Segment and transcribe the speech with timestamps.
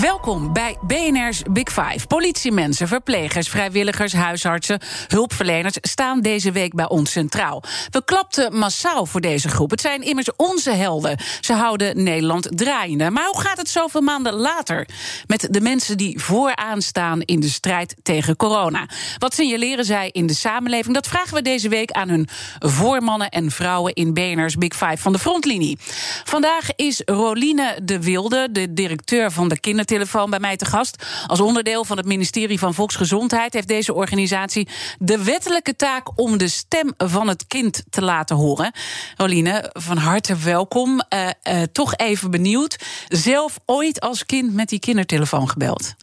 [0.00, 2.06] Welkom bij BNR's Big Five.
[2.06, 7.62] Politiemensen, verplegers, vrijwilligers, huisartsen, hulpverleners staan deze week bij ons centraal.
[7.90, 9.70] We klapten massaal voor deze groep.
[9.70, 11.18] Het zijn immers onze helden.
[11.40, 13.10] Ze houden Nederland draaiende.
[13.10, 14.88] Maar hoe gaat het zoveel maanden later
[15.26, 18.88] met de mensen die vooraan staan in de strijd tegen corona?
[19.18, 20.94] Wat signaleren zij in de samenleving?
[20.94, 25.12] Dat vragen we deze week aan hun voormannen en vrouwen in BNR's Big Five van
[25.12, 25.78] de frontlinie.
[26.24, 31.04] Vandaag is Roline de Wilde, de directeur van de Kinder telefoon bij mij te gast.
[31.26, 36.48] Als onderdeel van het ministerie van Volksgezondheid heeft deze organisatie de wettelijke taak om de
[36.48, 38.72] stem van het kind te laten horen.
[39.16, 41.02] Roline, van harte welkom.
[41.14, 42.76] Uh, uh, toch even benieuwd.
[43.08, 45.94] Zelf ooit als kind met die kindertelefoon gebeld?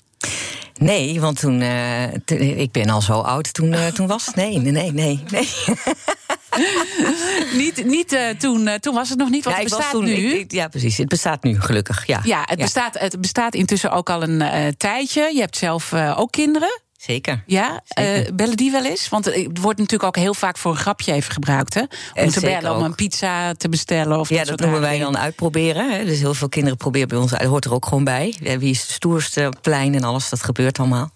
[0.74, 1.62] Nee, want toen.
[1.62, 2.14] Uh,
[2.60, 4.30] ik ben al zo oud toen, uh, toen was.
[4.36, 5.50] Nee, nee, nee, nee.
[7.62, 10.12] niet niet uh, toen, toen was het nog niet, want ja, het bestaat toen, nu.
[10.12, 10.98] Ik, ik, ja, precies.
[10.98, 12.08] Het bestaat nu, gelukkig.
[12.08, 12.64] Ja, ja, het, ja.
[12.64, 15.32] Bestaat, het bestaat intussen ook al een tijdje.
[15.34, 16.82] Je hebt zelf ook kinderen.
[17.06, 17.44] Zeker.
[17.46, 18.28] Ja, Zeker.
[18.28, 19.10] Uh, bellen die wel eens?
[19.10, 21.74] Want het wordt natuurlijk ook heel vaak voor een grapje even gebruikt.
[21.74, 21.82] Hè?
[21.82, 22.78] Om en te bellen, ook.
[22.78, 24.20] om een pizza te bestellen.
[24.20, 25.92] Of ja, dat, dat noemen wij dan uitproberen.
[25.92, 26.06] Hè?
[26.06, 27.42] Dus heel veel kinderen proberen bij ons uit.
[27.42, 28.36] Dat hoort er ook gewoon bij.
[28.40, 31.12] Wie is de stoerste plein en alles, dat gebeurt allemaal.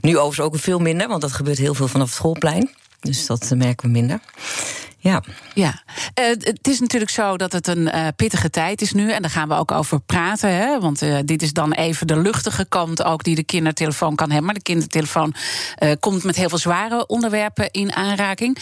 [0.00, 2.70] Nu overigens ook veel minder, want dat gebeurt heel veel vanaf het schoolplein.
[3.00, 4.20] Dus dat merken we minder.
[5.00, 5.22] Ja.
[5.54, 5.82] ja.
[6.20, 9.12] Uh, het is natuurlijk zo dat het een uh, pittige tijd is nu.
[9.12, 10.54] En daar gaan we ook over praten.
[10.54, 10.80] Hè?
[10.80, 14.46] Want uh, dit is dan even de luchtige kant ook die de kindertelefoon kan hebben.
[14.46, 15.34] Maar de kindertelefoon
[16.00, 18.58] komt met heel veel zware onderwerpen in aanraking.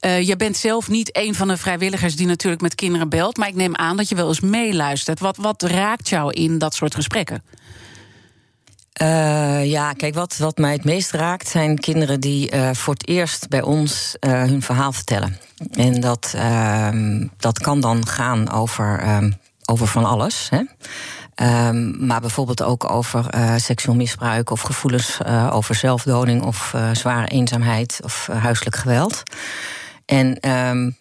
[0.00, 3.36] je bent zelf niet een van de vrijwilligers die natuurlijk met kinderen belt.
[3.36, 5.20] Maar ik neem aan dat je wel eens meeluistert.
[5.20, 7.42] Wat, wat raakt jou in dat soort gesprekken?
[9.00, 13.08] Uh, ja, kijk, wat, wat mij het meest raakt zijn kinderen die uh, voor het
[13.08, 15.36] eerst bij ons uh, hun verhaal vertellen.
[15.70, 16.34] En dat,
[17.36, 19.04] dat kan dan gaan over,
[19.64, 20.50] over van alles.
[20.50, 20.62] Hè?
[21.68, 23.24] Um, maar bijvoorbeeld ook over
[23.56, 25.18] seksueel misbruik of gevoelens
[25.50, 29.22] over zelfdoding of zware eenzaamheid of huiselijk geweld.
[30.06, 30.96] En um,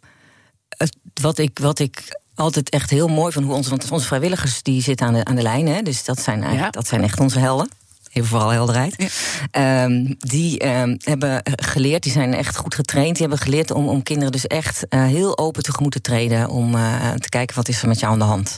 [0.69, 4.63] het, wat, ik, wat ik altijd echt heel mooi van hoe onze, want onze vrijwilligers
[4.63, 6.79] die zitten aan de, aan de lijn, hè, dus dat zijn, eigenlijk, ja.
[6.81, 7.69] dat zijn echt onze helden
[8.13, 9.09] even vooral helderheid.
[9.51, 9.83] Ja.
[9.83, 13.17] Um, die um, hebben geleerd, die zijn echt goed getraind.
[13.17, 16.49] Die hebben geleerd om, om kinderen dus echt uh, heel open tegemoet te treden.
[16.49, 18.57] Om uh, te kijken wat is er met jou aan de hand.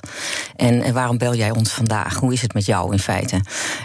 [0.56, 2.16] En, en waarom bel jij ons vandaag?
[2.16, 3.42] Hoe is het met jou in feite?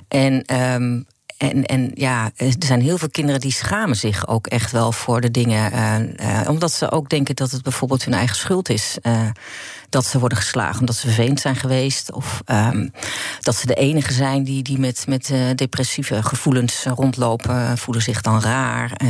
[0.09, 0.57] En.
[0.75, 1.07] Um,
[1.39, 5.21] en, en ja, er zijn heel veel kinderen die schamen zich ook echt wel voor
[5.21, 5.73] de dingen.
[5.73, 8.99] Uh, uh, omdat ze ook denken dat het bijvoorbeeld hun eigen schuld is.
[9.03, 9.29] Uh,
[9.89, 12.13] dat ze worden geslagen omdat ze vervelend zijn geweest.
[12.13, 12.93] Of um,
[13.41, 17.79] dat ze de enige zijn die, die met, met depressieve gevoelens rondlopen.
[17.79, 19.01] Voelen zich dan raar.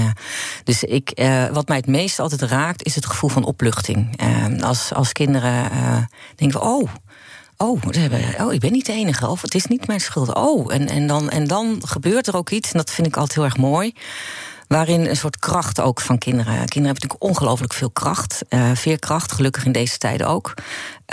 [0.64, 1.20] dus ik,
[1.52, 4.20] wat mij het meest altijd raakt, is het gevoel van opluchting.
[4.60, 5.70] als, als kinderen
[6.36, 6.88] denken oh.
[7.60, 7.82] Oh,
[8.38, 9.28] oh, ik ben niet de enige.
[9.28, 10.34] Of het is niet mijn schuld.
[10.34, 12.72] Oh, en, en, dan, en dan gebeurt er ook iets.
[12.72, 13.94] En dat vind ik altijd heel erg mooi.
[14.68, 16.52] Waarin een soort kracht ook van kinderen.
[16.52, 18.42] Kinderen hebben natuurlijk ongelooflijk veel kracht.
[18.48, 20.54] Uh, veerkracht, gelukkig in deze tijden ook.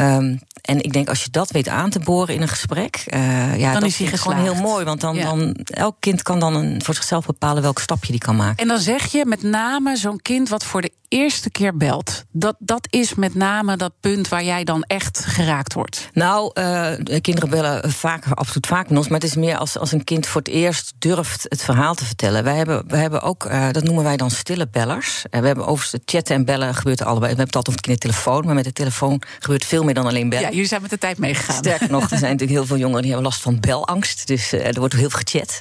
[0.01, 3.57] Um, en ik denk als je dat weet aan te boren in een gesprek, uh,
[3.57, 4.85] ja, dan dat is hij gewoon heel mooi.
[4.85, 5.23] Want dan, ja.
[5.23, 8.57] dan elk kind kan dan een, voor zichzelf bepalen welk stapje die kan maken.
[8.57, 12.23] En dan zeg je met name zo'n kind wat voor de eerste keer belt.
[12.31, 16.09] Dat, dat is met name dat punt waar jij dan echt geraakt wordt.
[16.13, 16.91] Nou, uh,
[17.22, 19.07] kinderen bellen vaak, absoluut vaak met ons.
[19.07, 22.06] Maar het is meer als, als een kind voor het eerst durft het verhaal te
[22.06, 22.44] vertellen.
[22.44, 25.25] Wij hebben, wij hebben ook, uh, dat noemen wij dan stille bellers.
[25.29, 27.19] We hebben overigens chatten en bellen gebeurt allebei.
[27.19, 30.06] We hebben het altijd over de telefoon, maar met de telefoon gebeurt veel meer dan
[30.06, 30.46] alleen bellen.
[30.46, 31.56] Ja, jullie zijn met de tijd meegegaan.
[31.56, 34.28] Sterker nog, er zijn natuurlijk heel veel jongeren die hebben last van belangst.
[34.28, 35.59] Dus uh, er wordt heel veel gechat.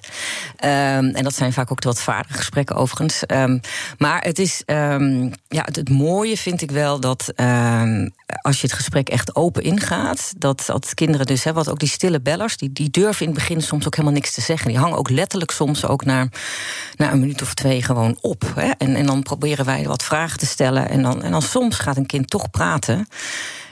[0.65, 3.23] Um, en dat zijn vaak ook de wat vaardige gesprekken overigens.
[3.27, 3.61] Um,
[3.99, 7.33] maar het is, um, ja, het, het, mooie vind ik wel dat
[8.43, 11.89] als je het gesprek echt open ingaat, dat, dat kinderen dus, hè, wat ook die
[11.89, 14.69] stille bellers, die, die durven in het begin soms ook helemaal niks te zeggen.
[14.69, 16.29] Die hangen ook letterlijk soms ook na,
[16.97, 18.53] na een minuut of twee gewoon op.
[18.55, 18.71] Hè.
[18.79, 20.89] En, en dan proberen wij wat vragen te stellen.
[20.89, 23.09] En dan, en dan soms gaat een kind toch praten.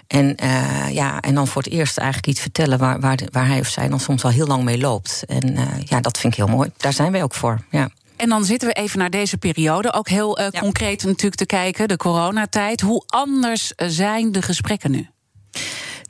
[0.06, 3.60] En, uh, ja, en dan voor het eerst eigenlijk iets vertellen waar, waar, waar hij
[3.60, 5.24] of zij dan soms al heel lang mee loopt.
[5.26, 6.70] En uh, ja, dat vind ik heel mooi.
[6.76, 7.60] Daar zijn wij ook voor.
[7.70, 7.90] Ja.
[8.16, 9.92] En dan zitten we even naar deze periode.
[9.92, 10.60] Ook heel uh, ja.
[10.60, 12.80] concreet natuurlijk te kijken, de coronatijd.
[12.80, 15.08] Hoe anders zijn de gesprekken nu?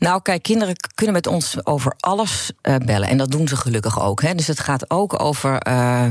[0.03, 3.09] Nou, kijk, kinderen kunnen met ons over alles uh, bellen.
[3.09, 4.23] En dat doen ze gelukkig ook.
[4.23, 4.35] Hè.
[4.35, 5.67] Dus het gaat ook over.
[5.69, 6.05] Uh,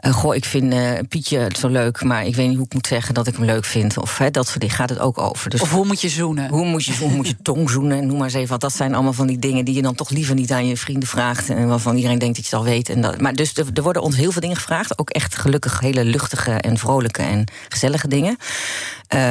[0.00, 0.74] uh, goh, ik vind
[1.08, 3.64] Pietje zo leuk, maar ik weet niet hoe ik moet zeggen dat ik hem leuk
[3.64, 3.98] vind.
[3.98, 5.50] Of hè, dat soort dingen gaat het ook over.
[5.50, 6.48] Dus of hoe moet je zoenen?
[6.48, 8.06] Hoe moet je, hoe moet je tong zoenen?
[8.06, 8.48] Noem maar eens even.
[8.48, 10.76] Want dat zijn allemaal van die dingen die je dan toch liever niet aan je
[10.76, 11.48] vrienden vraagt.
[11.48, 12.88] En waarvan iedereen denkt dat je het al weet.
[12.88, 14.98] En dat, maar dus er, er worden ons heel veel dingen gevraagd.
[14.98, 18.36] Ook echt gelukkig hele luchtige en vrolijke en gezellige dingen.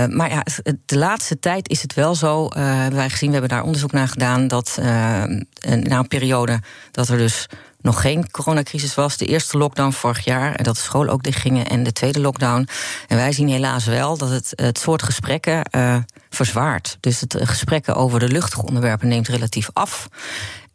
[0.09, 0.44] Maar ja,
[0.85, 3.98] de laatste tijd is het wel zo, hebben wij gezien, we hebben daar onderzoek naar
[4.07, 6.59] gedaan, dat uh, na een periode
[6.91, 7.47] dat er dus
[7.81, 11.67] nog geen coronacrisis was, de eerste lockdown vorig jaar, en dat de scholen ook dichtgingen,
[11.67, 12.67] en de tweede lockdown.
[13.07, 15.61] En wij zien helaas wel dat het, het soort gesprekken
[16.29, 16.97] verzwaart.
[16.99, 20.07] Dus het gesprekken over de luchtige onderwerpen neemt relatief af.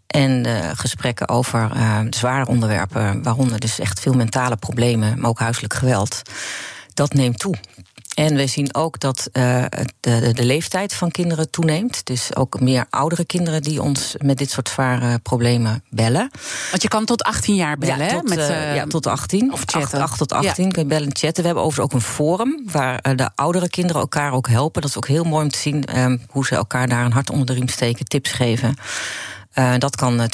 [0.06, 1.70] En de gesprekken over
[2.10, 6.22] zware onderwerpen, waaronder dus echt veel mentale problemen, maar ook huiselijk geweld,
[6.94, 7.54] dat neemt toe.
[8.14, 9.64] En we zien ook dat uh,
[10.00, 12.06] de, de, leeftijd van kinderen toeneemt.
[12.06, 16.30] Dus ook meer oudere kinderen die ons met dit soort zware problemen bellen.
[16.70, 19.52] Want je kan tot 18 jaar bellen, ja, tot, Met, uh, ja, tot 18.
[19.52, 20.00] Of chatten.
[20.00, 20.70] 8, 8 tot 18 ja.
[20.70, 21.40] kun je bellen en chatten.
[21.40, 24.82] We hebben overigens ook een forum waar de oudere kinderen elkaar ook helpen.
[24.82, 27.30] Dat is ook heel mooi om te zien um, hoe ze elkaar daar een hart
[27.30, 28.74] onder de riem steken, tips geven.
[29.54, 30.24] Uh, dat kan 24-7,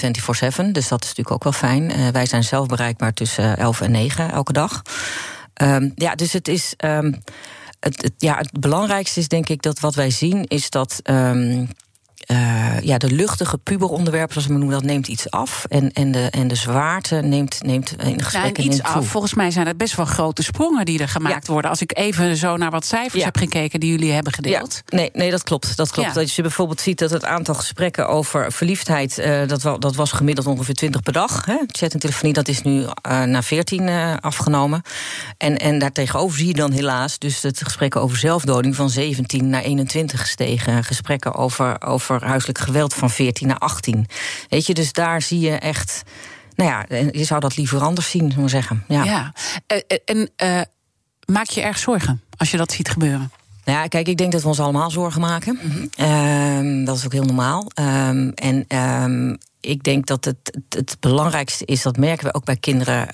[0.72, 1.90] dus dat is natuurlijk ook wel fijn.
[1.90, 4.82] Uh, wij zijn zelf bereikbaar tussen 11 en 9 elke dag.
[5.62, 6.74] Um, ja, dus het is.
[6.84, 7.22] Um,
[7.80, 11.00] het, het, ja, het belangrijkste is denk ik dat wat wij zien is dat.
[11.04, 11.68] Um,
[12.30, 15.64] uh, ja, de luchtige puberonderwerpen, zoals we noemen, dat neemt iets af.
[15.68, 19.06] En, en, de, en de zwaarte neemt, neemt in de gesprekken nou, iets af.
[19.06, 21.52] Volgens mij zijn het best wel grote sprongen die er gemaakt ja.
[21.52, 21.70] worden.
[21.70, 23.24] Als ik even zo naar wat cijfers ja.
[23.24, 24.82] heb gekeken die jullie hebben gedeeld.
[24.86, 24.96] Ja.
[24.96, 25.76] Nee, nee, dat klopt.
[25.76, 26.16] Dat klopt.
[26.16, 29.18] Als je bijvoorbeeld ziet dat het aantal gesprekken over verliefdheid...
[29.18, 31.44] Uh, dat, dat was gemiddeld ongeveer 20 per dag.
[31.44, 31.56] Hè.
[31.66, 32.88] Chat en telefonie, dat is nu uh,
[33.22, 34.82] naar 14 uh, afgenomen.
[35.36, 37.18] En, en daartegenover zie je dan helaas...
[37.18, 40.84] dus het gesprekken over zelfdoding van 17 naar 21 gestegen.
[40.84, 41.82] Gesprekken over...
[41.82, 44.06] over huiselijk geweld van 14 naar 18.
[44.48, 46.02] Weet je, dus daar zie je echt.
[46.54, 48.84] Nou ja, je zou dat liever anders zien, zou zeggen.
[48.88, 49.04] Ja.
[49.04, 49.32] ja.
[50.04, 50.60] En uh,
[51.24, 53.30] maak je erg zorgen als je dat ziet gebeuren?
[53.64, 55.58] Ja, kijk, ik denk dat we ons allemaal zorgen maken.
[55.62, 56.06] Mm -hmm.
[56.06, 57.70] um, dat is ook heel normaal.
[57.74, 62.44] Um, en um, ik denk dat het, het, het, belangrijkste is, dat merken we ook
[62.44, 63.08] bij kinderen,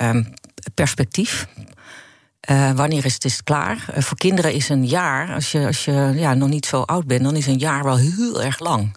[0.75, 1.49] perspectief.
[2.51, 3.87] Uh, wanneer is het, klaar?
[3.97, 7.07] Uh, voor kinderen is een jaar, als je, als je ja, nog niet zo oud
[7.07, 8.97] bent, dan is een jaar wel heel erg lang.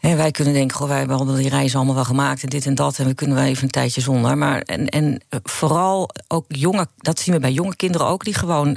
[0.00, 2.66] En wij kunnen denken, goh, wij hebben al die reizen allemaal wel gemaakt en dit
[2.66, 2.98] en dat.
[2.98, 4.38] En we kunnen wel even een tijdje zonder.
[4.38, 8.76] Maar en, en vooral ook jonge, dat zien we bij jonge kinderen ook, die gewoon.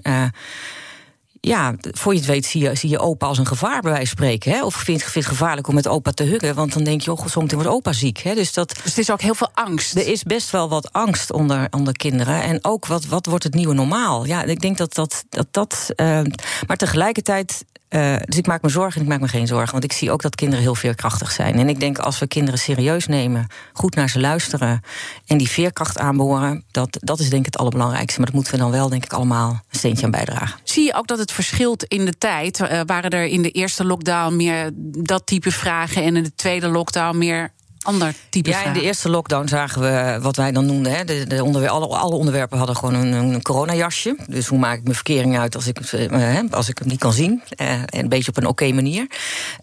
[1.42, 4.08] Ja, voor je het weet zie je, zie je opa als een gevaar bij wijze
[4.08, 4.52] van spreken.
[4.52, 4.64] Hè?
[4.64, 6.56] Of vind je het gevaarlijk om met opa te huggen.
[6.56, 8.18] Want dan denk je, oh, zometeen wordt opa ziek.
[8.18, 8.36] Hè?
[8.36, 9.96] Dus, dat, dus het is ook heel veel angst.
[9.96, 12.42] Er is best wel wat angst onder, onder kinderen.
[12.42, 14.26] En ook, wat, wat wordt het nieuwe normaal?
[14.26, 15.24] Ja, ik denk dat dat...
[15.30, 16.22] dat, dat uh,
[16.68, 19.72] maar tegelijkertijd uh, dus ik maak me zorgen en ik maak me geen zorgen.
[19.72, 21.56] Want ik zie ook dat kinderen heel veerkrachtig zijn.
[21.56, 24.82] En ik denk als we kinderen serieus nemen, goed naar ze luisteren
[25.26, 28.18] en die veerkracht aanboren, dat, dat is denk ik het allerbelangrijkste.
[28.18, 30.60] Maar dat moeten we dan wel, denk ik, allemaal een steentje aan bijdragen.
[30.64, 32.60] Zie je ook dat het verschilt in de tijd?
[32.60, 34.70] Uh, waren er in de eerste lockdown meer
[35.04, 37.52] dat type vragen en in de tweede lockdown meer
[37.88, 40.96] ander type Ja, in de eerste lockdown zagen we wat wij dan noemden.
[40.96, 44.16] Hè, de, de alle, alle, onderwerpen hadden gewoon een, een coronajasje.
[44.28, 47.14] Dus hoe maak ik mijn verkering uit als ik, uh, als ik hem niet kan
[47.14, 47.42] zien?
[47.62, 49.08] Uh, een beetje op een oké okay manier.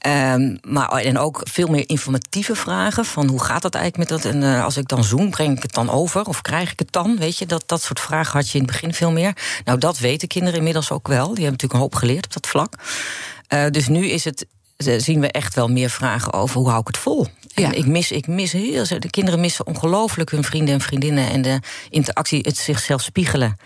[0.07, 3.05] Um, maar, en ook veel meer informatieve vragen.
[3.05, 4.33] Van hoe gaat dat eigenlijk met dat?
[4.33, 6.25] En uh, als ik dan zoom, breng ik het dan over?
[6.25, 7.17] Of krijg ik het dan?
[7.19, 9.37] Weet je, dat, dat soort vragen had je in het begin veel meer.
[9.65, 11.35] Nou, dat weten kinderen inmiddels ook wel.
[11.35, 12.75] Die hebben natuurlijk een hoop geleerd op dat vlak.
[13.49, 16.87] Uh, dus nu is het zien we echt wel meer vragen over hoe hou ik
[16.87, 17.27] het vol.
[17.55, 17.73] Ja.
[17.73, 21.61] ik mis, ik mis heel, de kinderen missen ongelooflijk hun vrienden en vriendinnen en de
[21.91, 23.57] interactie, het zichzelf spiegelen.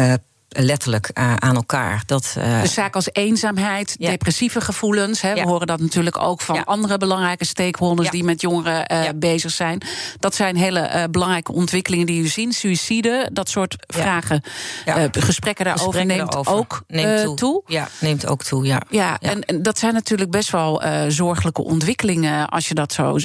[0.00, 0.14] Uh,
[0.48, 2.02] letterlijk uh, aan elkaar.
[2.06, 4.10] Dat, uh, dus zaken als eenzaamheid, ja.
[4.10, 5.20] depressieve gevoelens.
[5.20, 5.42] Hè, ja.
[5.42, 6.62] We horen dat natuurlijk ook van ja.
[6.64, 9.80] andere belangrijke stakeholders die met jongeren uh, bezig zijn.
[10.18, 12.54] Dat zijn hele belangrijke ontwikkelingen die u ziet.
[12.54, 14.42] Suïcide, dat soort vragen,
[15.10, 16.52] gesprekken daarover gesprekken neemt daarover.
[16.52, 17.36] ook neemt toe.
[17.36, 17.62] toe.
[17.66, 18.64] Ja, neemt ook toe.
[18.64, 23.16] Ja, ja, En, en, dat zijn natuurlijk best wel zorgelijke ontwikkelingen als je dat zo,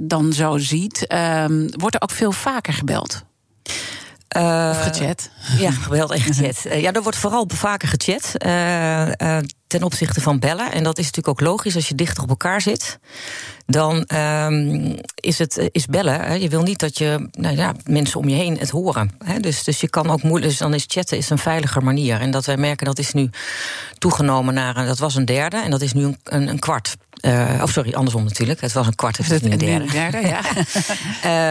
[0.00, 1.06] dan zo ziet.
[1.06, 3.26] Ehm, wordt er ook veel vaker gebeld?
[4.36, 5.30] Uh, of gechat.
[5.58, 6.64] Ja, geweldig gechat.
[6.66, 8.32] uh, ja, er wordt vooral vaker gechat.
[8.46, 10.72] Uh, ten opzichte van bellen.
[10.72, 12.98] En dat is natuurlijk ook logisch als je dichter op elkaar zit.
[13.66, 16.20] Dan um, is het is bellen.
[16.20, 16.34] Hè.
[16.34, 19.10] Je wil niet dat je nou ja, mensen om je heen het horen.
[19.24, 19.40] Hè.
[19.40, 20.50] Dus, dus je kan ook moeilijk.
[20.50, 22.20] Dus dan is chatten is een veiliger manier.
[22.20, 23.30] En dat wij merken dat is nu
[23.98, 24.86] toegenomen naar.
[24.86, 26.96] Dat was een derde en dat is nu een, een, een kwart.
[27.20, 28.60] Uh, of sorry, andersom natuurlijk.
[28.60, 29.90] Het was een kwart, het is nu een derde.
[29.90, 30.40] Derde ja.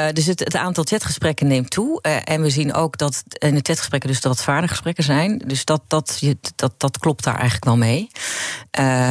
[0.07, 1.99] uh, dus het, het, aantal chatgesprekken neemt toe.
[2.01, 5.41] Uh, en we zien ook dat in de chatgesprekken dus dat vaardiggesprekken zijn.
[5.45, 6.21] Dus dat, dat,
[6.55, 8.07] dat, dat klopt daar eigenlijk wel mee.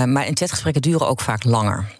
[0.07, 1.95] maar in chatgesprekken duren ook vaak langer.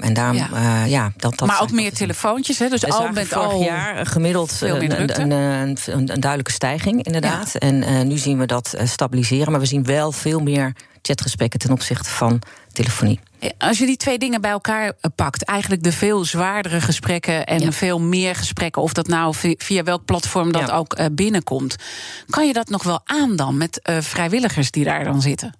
[0.00, 0.84] En daarom, ja.
[0.84, 2.68] ja dat, dat maar ook meer telefoontjes, hè?
[2.68, 7.54] Dus al met vorig al jaar gemiddeld een, een, een, een, duidelijke stijging, inderdaad.
[7.54, 12.10] En nu zien we dat stabiliseren, maar we zien wel veel meer chatgesprekken ten opzichte
[12.10, 12.42] van
[12.74, 13.20] telefonie.
[13.58, 18.00] Als je die twee dingen bij elkaar pakt, eigenlijk de veel zwaardere gesprekken en veel
[18.00, 21.76] meer gesprekken, of dat nou via welk platform dat ook eh, binnenkomt,
[22.26, 25.54] kan je dat nog wel aan dan met vrijwilligers die daar dan zitten?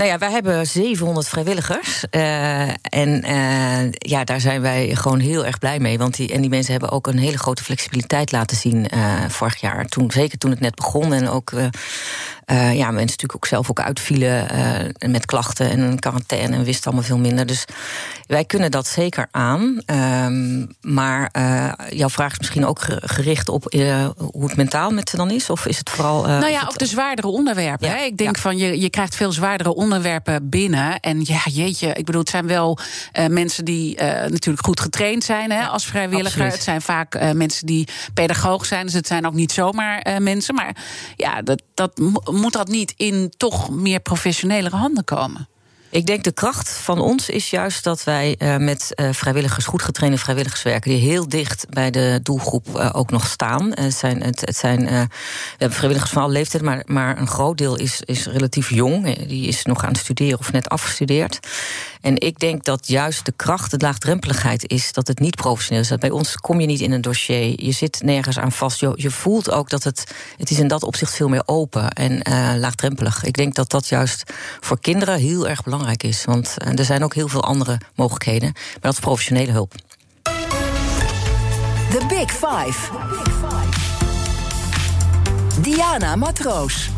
[0.00, 2.04] Nou ja, wij hebben 700 vrijwilligers.
[2.10, 5.98] Uh, en uh, ja, daar zijn wij gewoon heel erg blij mee.
[5.98, 9.60] Want die, en die mensen hebben ook een hele grote flexibiliteit laten zien uh, vorig
[9.60, 9.86] jaar.
[9.86, 11.12] Toen, zeker toen het net begon.
[11.12, 11.52] En ook
[12.50, 16.84] uh, ja, mensen natuurlijk ook zelf ook uitvielen uh, met klachten en quarantaine en wisten
[16.84, 17.46] allemaal veel minder.
[17.46, 17.64] Dus
[18.26, 19.80] wij kunnen dat zeker aan.
[19.86, 23.72] Um, maar uh, jouw vraag is misschien ook gericht op
[24.32, 25.50] hoe het mentaal met ze dan is?
[25.50, 26.22] Of is het vooral.
[26.22, 27.88] nou ja, ook de zwaardere onderwerpen.
[27.88, 28.02] Ja, hè?
[28.02, 28.42] Ik denk ja.
[28.42, 31.00] van je, je krijgt veel zwaardere onderwerpen binnen.
[31.00, 32.78] En ja, jeetje, ik bedoel, het zijn wel
[33.28, 36.26] mensen die natuurlijk goed getraind zijn hè, als vrijwilliger.
[36.26, 36.52] Absoluut.
[36.52, 38.84] Het zijn vaak mensen die pedagoog zijn.
[38.84, 40.54] Dus het zijn ook niet zomaar mensen.
[40.54, 40.76] Maar
[41.16, 42.00] ja, dat, dat
[42.40, 45.48] moet dat niet in toch meer professionelere handen komen?
[45.92, 49.82] Ik denk de kracht van ons is juist dat wij uh, met uh, vrijwilligers, goed
[49.82, 53.72] getrainde vrijwilligers werken, die heel dicht bij de doelgroep uh, ook nog staan.
[53.74, 55.08] het zijn, het, het zijn, we
[55.56, 59.26] hebben vrijwilligers van alle leeftijden, maar, maar een groot deel is, is relatief jong.
[59.26, 61.38] Die is nog aan het studeren of net afgestudeerd.
[62.00, 65.88] En ik denk dat juist de kracht, de laagdrempeligheid is dat het niet professioneel is.
[65.88, 68.80] Dat bij ons kom je niet in een dossier, je zit nergens aan vast.
[68.80, 72.22] Je, je voelt ook dat het, het is in dat opzicht veel meer open en
[72.58, 73.24] laagdrempelig.
[73.24, 76.24] Ik denk dat dat juist voor kinderen heel erg belangrijk is.
[76.24, 78.50] Want eh, er zijn ook heel veel andere mogelijkheden.
[78.52, 79.74] Maar dat is professionele hulp.
[81.90, 82.90] The Big Five.
[85.60, 86.90] Diana Matroos.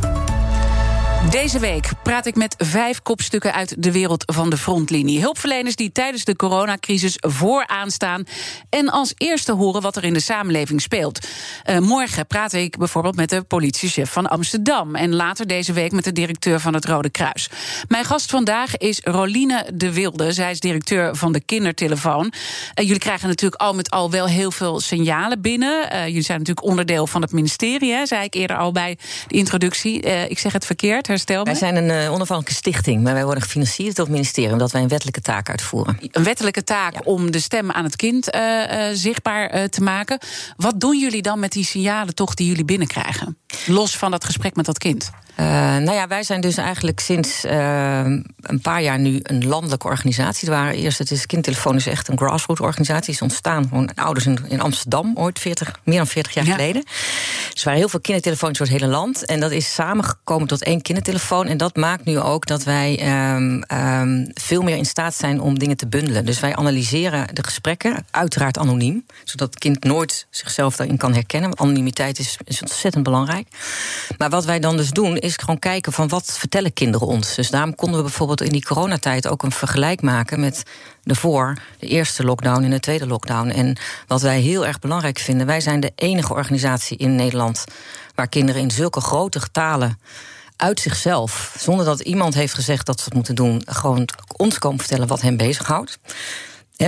[1.31, 5.21] Deze week praat ik met vijf kopstukken uit de wereld van de frontlinie.
[5.21, 8.25] Hulpverleners die tijdens de coronacrisis vooraan staan
[8.71, 11.27] en als eerste horen wat er in de samenleving speelt.
[11.67, 16.05] Uh, morgen praat ik bijvoorbeeld met de politiechef van Amsterdam en later deze week met
[16.05, 17.51] de directeur van het Rode Kruis.
[17.89, 20.33] Mijn gast vandaag is Roline de Wilde.
[20.33, 22.25] Zij is directeur van de Kindertelefoon.
[22.25, 22.33] Uh,
[22.75, 25.89] jullie krijgen natuurlijk al met al wel heel veel signalen binnen.
[25.93, 29.37] Uh, jullie zijn natuurlijk onderdeel van het ministerie, hè, zei ik eerder al bij de
[29.37, 30.01] introductie.
[30.29, 31.11] ik zeg het verkeerd.
[31.45, 34.83] Wij zijn een uh, onafhankelijke stichting, maar wij worden gefinancierd door het ministerie omdat wij
[34.83, 35.99] een wettelijke taak uitvoeren.
[36.11, 40.19] Een wettelijke taak om de stem aan het kind uh, uh, zichtbaar te maken.
[40.57, 43.39] Wat doen jullie dan met die signalen toch die jullie binnenkrijgen?
[43.67, 45.11] Los van dat gesprek met dat kind.
[45.37, 45.47] Uh,
[45.77, 48.05] nou ja, wij zijn dus eigenlijk sinds uh,
[48.41, 50.49] een paar jaar nu een landelijke organisatie.
[50.49, 53.13] Er waren eerst, het is Kindtelefoon is echt een grassroots organisatie.
[53.13, 56.55] is ontstaan gewoon ouders in, in Amsterdam, ooit 40, meer dan 40 jaar ja.
[56.55, 56.83] geleden.
[56.83, 59.25] Dus er waren heel veel kindertelefoons door het hele land.
[59.25, 61.47] En dat is samengekomen tot één kindertelefoon.
[61.47, 65.59] En dat maakt nu ook dat wij um, um, veel meer in staat zijn om
[65.59, 66.25] dingen te bundelen.
[66.25, 69.07] Dus wij analyseren de gesprekken, uiteraard anoniem.
[69.25, 71.49] Zodat het kind nooit zichzelf daarin kan herkennen.
[71.49, 73.49] Want anonimiteit is, is ontzettend belangrijk.
[74.19, 77.35] Maar wat wij dan dus doen is gewoon kijken van wat vertellen kinderen ons.
[77.35, 80.63] Dus daarom konden we bijvoorbeeld in die coronatijd ook een vergelijk maken met
[81.03, 83.49] de voor, de eerste lockdown en de tweede lockdown.
[83.49, 83.77] En
[84.07, 87.65] wat wij heel erg belangrijk vinden, wij zijn de enige organisatie in Nederland
[88.15, 89.99] waar kinderen in zulke grote getalen
[90.57, 94.79] uit zichzelf, zonder dat iemand heeft gezegd dat ze het moeten doen, gewoon ons komen
[94.79, 95.99] vertellen wat hen bezighoudt.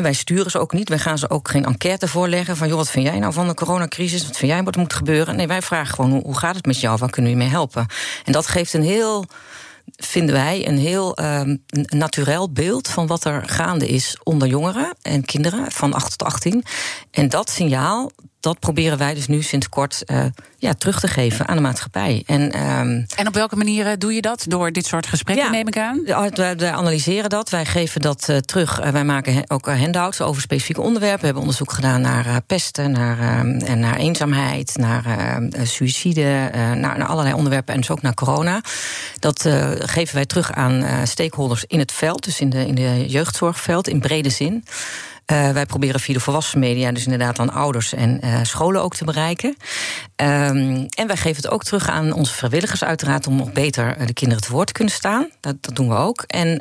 [0.03, 0.89] Wij sturen ze ook niet.
[0.89, 2.69] Wij gaan ze ook geen enquête voorleggen van...
[2.69, 4.27] joh, wat vind jij nou van de coronacrisis?
[4.27, 5.37] Wat vind jij wat moet gebeuren?
[5.37, 6.99] Nee, wij vragen gewoon, hoe gaat het met jou?
[6.99, 7.87] Waar kunnen we je mee helpen?
[8.25, 9.27] En dat geeft een heel
[9.97, 15.25] vinden wij een heel um, naturel beeld van wat er gaande is onder jongeren en
[15.25, 16.65] kinderen van 8 tot 18.
[17.11, 18.11] En dat signaal,
[18.45, 20.25] dat proberen wij dus nu sinds kort uh,
[20.59, 22.23] ja, terug te geven aan de maatschappij.
[22.27, 24.45] En, um, en op welke manier doe je dat?
[24.49, 26.03] Door dit soort gesprekken, ja, neem ik aan?
[26.35, 28.81] Wij, wij analyseren dat, wij geven dat uh, terug.
[28.81, 31.19] Uh, wij maken ook handouts over specifieke onderwerpen.
[31.19, 33.19] We hebben onderzoek gedaan naar pesten, naar,
[33.65, 35.05] en naar eenzaamheid, naar
[35.63, 38.61] suïcide, naar, naar, allerlei onderwerpen en dus ook naar corona.
[39.19, 39.41] Dat
[39.79, 44.01] geven wij terug aan stakeholders in het veld, dus in de, in de jeugdzorgveld, in
[44.01, 44.65] brede zin.
[45.33, 48.95] Uh, wij proberen via de volwassen media, dus inderdaad aan ouders en uh, scholen ook
[48.95, 49.57] te bereiken.
[50.17, 54.07] Um, en wij geven het ook terug aan onze vrijwilligers, uiteraard, om nog beter eh,
[54.07, 55.29] de kinderen te woord te kunnen staan.
[55.41, 56.23] Dat, dat doen we ook.
[56.27, 56.59] En,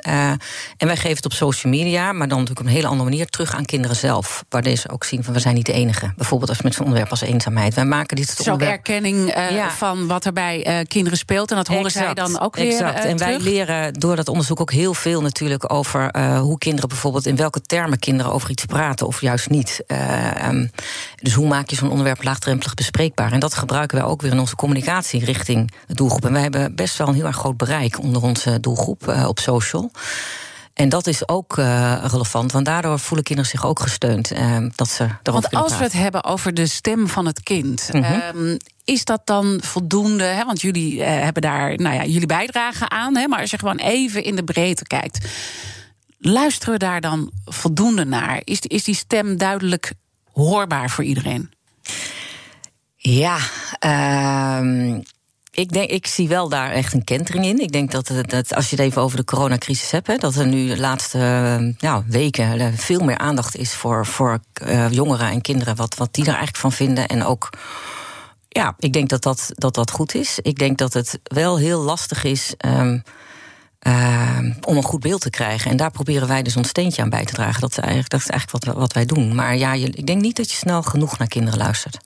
[0.77, 3.27] en wij geven het op social media, maar dan natuurlijk op een hele andere manier
[3.27, 4.43] terug aan kinderen zelf.
[4.49, 6.13] Waar deze ook zien van we zijn niet de enige.
[6.15, 7.73] Bijvoorbeeld als met zo'n onderwerp als eenzaamheid.
[7.73, 9.71] Wij maken dit Zo'n erkenning uh, ja.
[9.71, 11.51] van wat er bij kinderen speelt.
[11.51, 12.71] En dat horen exact, zij dan ook weer.
[12.71, 13.05] Exact.
[13.05, 17.35] en wij leren door dat onderzoek ook heel veel natuurlijk over hoe kinderen bijvoorbeeld in
[17.35, 19.83] welke termen kinderen over iets praten of juist niet.
[19.87, 20.71] Uh, um,
[21.21, 23.31] dus hoe maak je zo'n onderwerp laagdrempelig bespreekbaar?
[23.31, 26.25] En dat gebruiken wij ook weer in onze communicatie richting de doelgroep.
[26.25, 29.39] En wij hebben best wel een heel erg groot bereik onder onze doelgroep uh, op
[29.39, 29.91] social.
[30.73, 34.31] En dat is ook uh, relevant, want daardoor voelen kinderen zich ook gesteund.
[34.31, 37.89] Uh, dat ze want als we het hebben over de stem van het kind.
[37.91, 38.57] Mm -hmm.
[38.83, 40.23] is dat dan voldoende?
[40.23, 40.45] Hè?
[40.45, 43.15] Want jullie uh, hebben daar nou ja, jullie bijdragen aan.
[43.17, 43.27] Hè?
[43.27, 45.27] Maar als je gewoon even in de breedte kijkt.
[46.25, 48.41] Luisteren we daar dan voldoende naar?
[48.43, 49.93] Is, is die stem duidelijk
[50.31, 51.51] hoorbaar voor iedereen?
[52.95, 53.37] Ja,
[53.85, 54.95] uh,
[55.51, 57.59] ik, denk, ik zie wel daar echt een kentering in.
[57.59, 60.47] Ik denk dat, dat als je het even over de coronacrisis hebt, hè, dat er
[60.47, 65.75] nu de laatste ja, weken veel meer aandacht is voor, voor uh, jongeren en kinderen,
[65.75, 67.07] wat, wat die er eigenlijk van vinden.
[67.07, 67.49] En ook,
[68.49, 70.39] ja, ik denk dat dat, dat dat goed is.
[70.41, 72.53] Ik denk dat het wel heel lastig is.
[72.65, 73.03] Um,
[73.87, 75.71] uh, om een goed beeld te krijgen.
[75.71, 77.61] En daar proberen wij dus ons steentje aan bij te dragen.
[77.61, 79.35] Dat is eigenlijk, dat is eigenlijk wat, wat wij doen.
[79.35, 81.97] Maar ja, ik denk niet dat je snel genoeg naar kinderen luistert.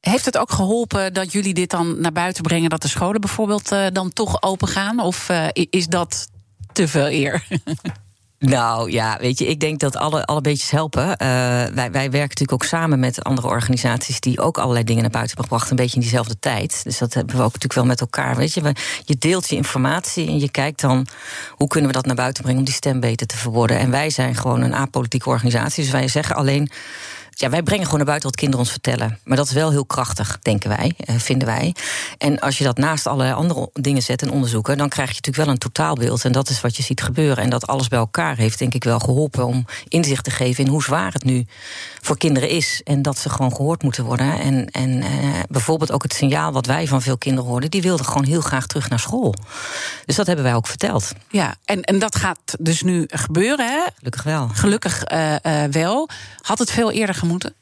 [0.00, 3.72] Heeft het ook geholpen dat jullie dit dan naar buiten brengen, dat de scholen bijvoorbeeld
[3.72, 5.00] uh, dan toch open gaan?
[5.00, 6.28] Of uh, is dat
[6.72, 7.44] te veel eer?
[8.48, 11.02] Nou ja, weet je, ik denk dat alle, alle beetjes helpen.
[11.02, 15.10] Uh, wij, wij werken natuurlijk ook samen met andere organisaties die ook allerlei dingen naar
[15.10, 16.80] buiten hebben gebracht, een beetje in diezelfde tijd.
[16.84, 18.36] Dus dat hebben we ook natuurlijk wel met elkaar.
[18.36, 18.74] Weet je,
[19.04, 21.06] je deelt je informatie en je kijkt dan
[21.50, 23.78] hoe kunnen we dat naar buiten brengen om die stem beter te verwoorden.
[23.78, 26.70] En wij zijn gewoon een apolitieke organisatie, dus wij zeggen alleen
[27.34, 29.18] ja, wij brengen gewoon naar buiten wat kinderen ons vertellen.
[29.24, 31.74] Maar dat is wel heel krachtig, denken wij, uh, vinden wij.
[32.18, 35.44] En als je dat naast allerlei andere dingen zet en onderzoeken, dan krijg je natuurlijk
[35.44, 36.24] wel een totaalbeeld.
[36.24, 37.44] En dat is wat je ziet gebeuren.
[37.44, 40.70] En dat alles bij elkaar heeft, denk ik, wel geholpen om inzicht te geven in
[40.70, 41.46] hoe zwaar het nu
[42.00, 42.80] voor kinderen is.
[42.84, 44.40] En dat ze gewoon gehoord moeten worden.
[44.40, 45.06] En, en uh,
[45.48, 48.66] bijvoorbeeld ook het signaal wat wij van veel kinderen hoorden, die wilden gewoon heel graag
[48.66, 49.34] terug naar school.
[50.06, 51.12] Dus dat hebben wij ook verteld.
[51.28, 53.80] Ja, en, en dat gaat dus nu gebeuren, hè?
[53.96, 54.48] Gelukkig wel.
[54.52, 56.08] Gelukkig uh, wel.
[56.40, 57.54] Had het veel eerder moeten?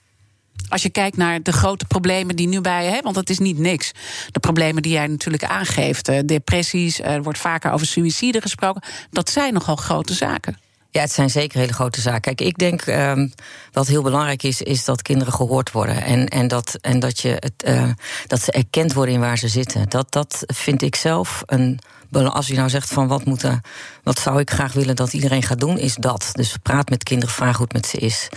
[0.69, 3.59] Als je kijkt naar de grote problemen die nu bij je want het is niet
[3.59, 3.92] niks.
[4.31, 8.83] De problemen die jij natuurlijk aangeeft, eh, depressies, er wordt vaker over suïcide gesproken.
[9.11, 10.59] Dat zijn nogal grote zaken.
[10.90, 12.21] Ja, het zijn zeker hele grote zaken.
[12.21, 13.33] Kijk, ik denk um,
[13.73, 16.02] wat heel belangrijk is, is dat kinderen gehoord worden.
[16.02, 17.90] En, en, dat, en dat, je het, uh,
[18.26, 19.88] dat ze erkend worden in waar ze zitten.
[19.88, 21.81] Dat, dat vind ik zelf een
[22.12, 23.61] als je nou zegt van wat, moeten,
[24.03, 26.31] wat zou ik graag willen dat iedereen gaat doen, is dat.
[26.33, 28.29] Dus praat met kinderen, vraag hoe het met ze is.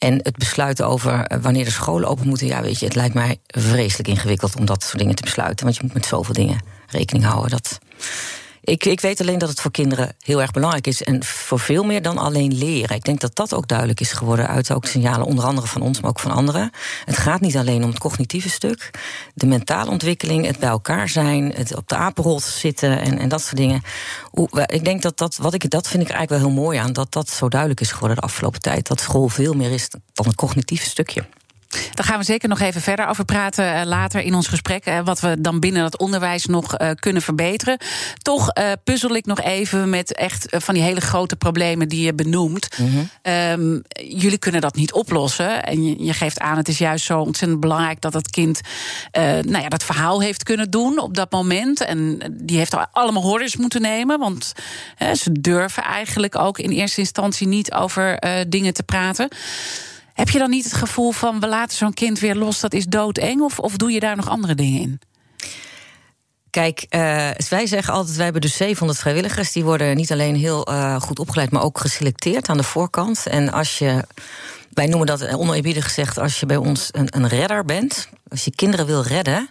[0.00, 3.14] En het besluiten over eh, wanneer de scholen open moeten, ja, weet je, het lijkt
[3.14, 5.64] mij vreselijk ingewikkeld om dat soort dingen te besluiten.
[5.64, 7.50] Want je moet met zoveel dingen rekening houden.
[7.50, 7.78] Dat,
[8.60, 11.02] ik, ik weet alleen dat het voor kinderen heel erg belangrijk is.
[11.02, 12.96] En voor veel meer dan alleen leren.
[12.96, 16.00] Ik denk dat dat ook duidelijk is geworden uit ook signalen, onder andere van ons,
[16.00, 16.70] maar ook van anderen.
[17.04, 18.90] Het gaat niet alleen om het cognitieve stuk.
[19.34, 23.42] De mentale ontwikkeling, het bij elkaar zijn, het op de apenrol zitten en, en dat
[23.42, 23.82] soort dingen.
[24.66, 27.12] Ik denk dat dat, wat ik, dat vind ik eigenlijk wel heel mooi aan, dat
[27.12, 28.86] dat zo duidelijk is geworden de afgelopen tijd.
[28.86, 31.24] Dat school veel meer is dan een cognitieve stukje.
[31.94, 34.86] Daar gaan we zeker nog even verder over praten uh, later in ons gesprek.
[34.86, 37.78] Uh, wat we dan binnen dat onderwijs nog uh, kunnen verbeteren.
[38.22, 38.52] Toch
[38.84, 42.78] puzzel ik nog even met echt van die hele grote problemen die je benoemt.
[42.78, 43.32] Mm -hmm.
[43.32, 45.64] um, jullie kunnen dat niet oplossen.
[45.64, 48.60] En je, geeft aan, het is juist zo ontzettend belangrijk dat het kind
[49.42, 51.84] nou ja, dat verhaal heeft kunnen doen op dat moment.
[51.84, 54.18] En die heeft al allemaal hordes moeten nemen.
[54.18, 54.52] Want
[55.14, 59.28] ze durven eigenlijk ook in eerste instantie niet over dingen te praten.
[60.20, 62.84] Heb je dan niet het gevoel van we laten zo'n kind weer los, dat is
[62.84, 63.40] doodeng?
[63.40, 65.00] Of, of doe je daar nog andere dingen in?
[66.50, 69.52] Kijk, uh, wij zeggen altijd, wij hebben dus 700 vrijwilligers.
[69.52, 73.26] Die worden niet alleen heel uh, goed opgeleid, maar ook geselecteerd aan de voorkant.
[73.26, 74.04] En als je,
[74.72, 78.54] wij noemen dat oneerbiedig gezegd, als je bij ons een, een redder bent, als je
[78.54, 79.50] kinderen wil redden,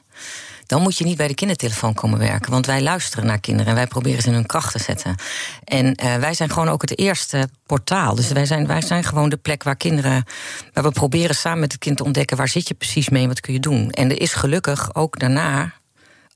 [0.70, 2.52] dan moet je niet bij de kindertelefoon komen werken.
[2.52, 5.16] Want wij luisteren naar kinderen en wij proberen ze in hun kracht te zetten.
[5.64, 8.16] En uh, wij zijn gewoon ook het eerste portaal.
[8.16, 10.24] Dus wij zijn, wij zijn gewoon de plek waar kinderen.
[10.74, 13.40] waar we proberen samen met het kind te ontdekken waar zit je precies mee wat
[13.40, 13.90] kun je doen.
[13.90, 15.74] En er is gelukkig ook daarna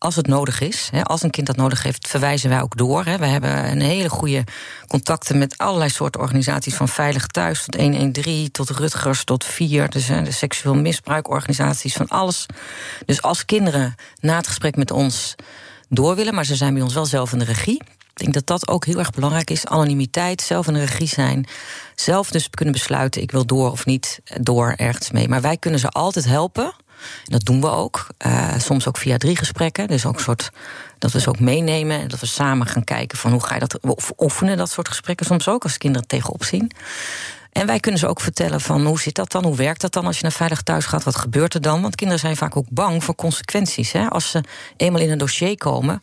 [0.04, 3.04] als het nodig is, als een kind dat nodig heeft, verwijzen wij ook door.
[3.04, 4.44] We hebben een hele goede
[4.88, 10.06] contacten met allerlei soorten organisaties, van Veilig Thuis tot 113, tot Rutgers, tot 4, dus
[10.06, 12.46] de seksueel misbruikorganisaties, van alles.
[13.06, 15.36] Dus als kinderen na het gesprek met ons
[15.89, 17.82] door willen, maar ze zijn bij ons wel zelf in de regie.
[18.13, 19.66] Ik denk dat dat ook heel erg belangrijk is.
[19.66, 21.46] Anonimiteit, zelf in de regie zijn.
[21.96, 25.28] Zelf dus kunnen besluiten, ik wil door of niet door ergens mee.
[25.28, 26.74] Maar wij kunnen ze altijd helpen
[27.24, 28.08] dat doen we ook.
[28.26, 29.88] Uh, soms ook via drie gesprekken.
[29.88, 30.52] Dus ook een soort
[31.00, 32.00] dat we ze ook meenemen.
[32.00, 33.80] En dat we samen gaan kijken van hoe ga je dat
[34.18, 35.26] oefenen, dat soort gesprekken.
[35.26, 36.72] Soms ook als kinderen tegenop zien.
[37.54, 39.44] En wij kunnen ze ook vertellen van hoe zit dat dan?
[39.44, 41.04] Hoe werkt dat dan als je naar veilig thuis gaat?
[41.04, 41.82] Wat gebeurt er dan?
[41.82, 43.92] Want kinderen zijn vaak ook bang voor consequenties.
[43.92, 44.10] Hè?
[44.10, 44.44] Als ze
[44.78, 46.02] eenmaal in een dossier komen,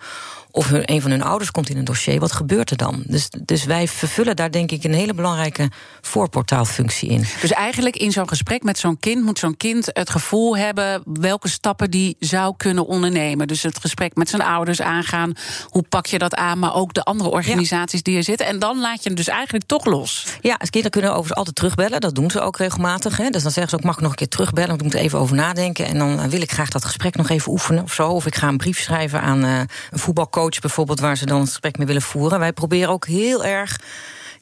[0.51, 3.03] of een van hun ouders komt in een dossier, wat gebeurt er dan?
[3.07, 7.25] Dus, dus wij vervullen daar denk ik een hele belangrijke voorportaalfunctie in.
[7.41, 11.49] Dus eigenlijk in zo'n gesprek met zo'n kind moet zo'n kind het gevoel hebben welke
[11.49, 13.49] stappen die zou kunnen ondernemen.
[13.49, 15.33] Dus het gesprek met zijn ouders aangaan.
[15.69, 16.59] Hoe pak je dat aan?
[16.59, 18.47] Maar ook de andere organisaties die er zitten.
[18.47, 20.27] En dan laat je hem dus eigenlijk toch los.
[20.41, 22.01] Ja, kinderen kunnen overigens altijd terugbellen.
[22.01, 23.17] Dat doen ze ook regelmatig.
[23.17, 23.31] Hè.
[23.31, 24.69] Dus dan zeggen ze ook: mag ik nog een keer terugbellen?
[24.69, 25.87] Want ik moet even over nadenken.
[25.87, 28.09] En dan wil ik graag dat gesprek nog even oefenen of zo.
[28.09, 29.59] Of ik ga een brief schrijven aan uh,
[29.91, 32.39] een voetbalcoach bijvoorbeeld, waar ze dan een gesprek mee willen voeren.
[32.39, 33.79] Wij proberen ook heel erg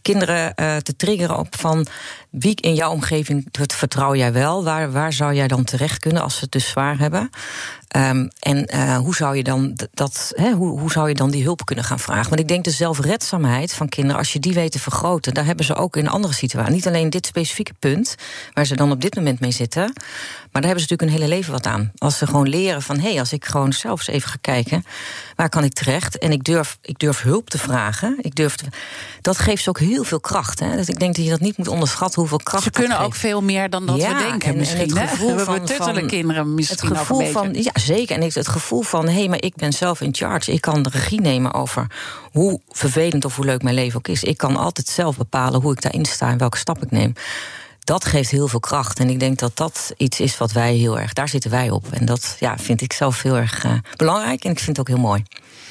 [0.03, 1.87] kinderen uh, te triggeren op van
[2.31, 4.65] wie in jouw omgeving vertrouw jij wel?
[4.65, 7.31] Waar, waar zou jij dan terecht kunnen als ze het dus zwaar hebben?
[7.97, 11.65] Um, en uh, hoe, zou je dan dat, hoe, hoe zou je dan die hulp
[11.65, 12.29] kunnen gaan vragen?
[12.29, 15.65] Want ik denk de zelfredzaamheid van kinderen, als je die weet te vergroten, daar hebben
[15.65, 16.75] ze ook in andere situaties.
[16.75, 18.15] Niet alleen dit specifieke punt,
[18.55, 21.35] waar ze dan op dit moment mee zitten, maar daar hebben ze natuurlijk een hele
[21.35, 21.93] leven wat aan.
[21.99, 24.85] Als ze gewoon leren van hé, hey, als ik gewoon zelf eens even ga kijken,
[25.37, 26.19] waar kan ik terecht?
[26.19, 28.17] En ik durf, ik durf hulp te vragen.
[28.21, 28.57] Ik durf
[29.21, 30.59] dat geeft ze ook heel veel kracht.
[30.59, 33.43] Dus ik denk dat je dat niet moet onderschatten hoeveel kracht Ze kunnen ook veel
[33.43, 34.49] meer dan dat we denken.
[34.49, 38.17] En, misschien, en het gevoel we van, van kinderen misschien het gevoel van, Ja, zeker.
[38.17, 40.53] En het gevoel van, hé, hey, maar ik ben zelf in charge.
[40.53, 41.87] Ik kan de regie nemen over
[42.33, 44.25] hoe vervelend of hoe leuk mijn leven ook is.
[44.25, 47.13] Ik kan altijd zelf bepalen hoe ik daarin sta en welke stap ik neem
[47.89, 48.99] dat geeft heel veel kracht.
[48.99, 51.87] En ik denk dat dat iets is wat wij heel erg, daar zitten wij op.
[51.91, 54.95] En dat ja, vind ik zelf heel erg uh, belangrijk en ik vind het ook
[54.97, 55.23] heel mooi.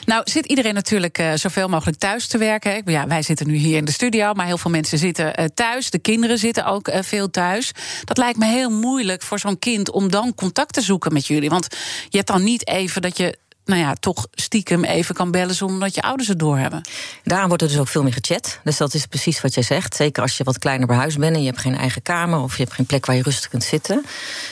[0.05, 2.81] Nou, zit iedereen natuurlijk uh, zoveel mogelijk thuis te werken.
[2.85, 5.89] Ja, wij zitten nu hier in de studio, maar heel veel mensen zitten uh, thuis.
[5.89, 7.71] De kinderen zitten ook veel thuis.
[8.03, 11.49] Dat lijkt me heel moeilijk voor zo'n kind om dan contact te zoeken met jullie.
[11.49, 11.67] Want
[12.09, 15.79] je hebt dan niet even dat je nou ja, toch stiekem even kan bellen zonder
[15.79, 16.81] dat je ouders het doorhebben.
[17.23, 18.59] Daarom wordt er dus ook veel meer gechat.
[18.63, 19.95] Dus dat is precies wat jij zegt.
[19.95, 22.57] Zeker als je wat kleiner bij huis bent en je hebt geen eigen kamer of
[22.57, 24.05] je hebt geen plek waar je rustig kunt zitten.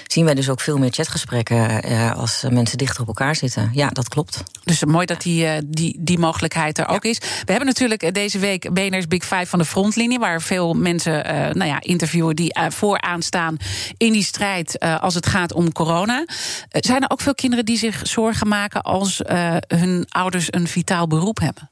[0.08, 3.70] Zien wij dus ook veel meer chatgesprekken eh, als mensen dichter op elkaar zitten.
[3.74, 4.44] Ja, dat klopt.
[4.64, 7.18] Dus mooi dat die, eh, die, die mogelijkheid er ook is.
[7.18, 11.26] We hebben natuurlijk eh, deze week BNR's Big Five van de frontlinie, waar veel mensen
[11.26, 13.58] uh, nou ja, interviewen die uh, vooraan staan
[13.98, 16.26] in die strijd als het gaat om corona.
[16.70, 20.68] zijn er ook veel kinderen die zich zorgen maken als als uh, hun ouders een
[20.68, 21.70] vitaal beroep hebben?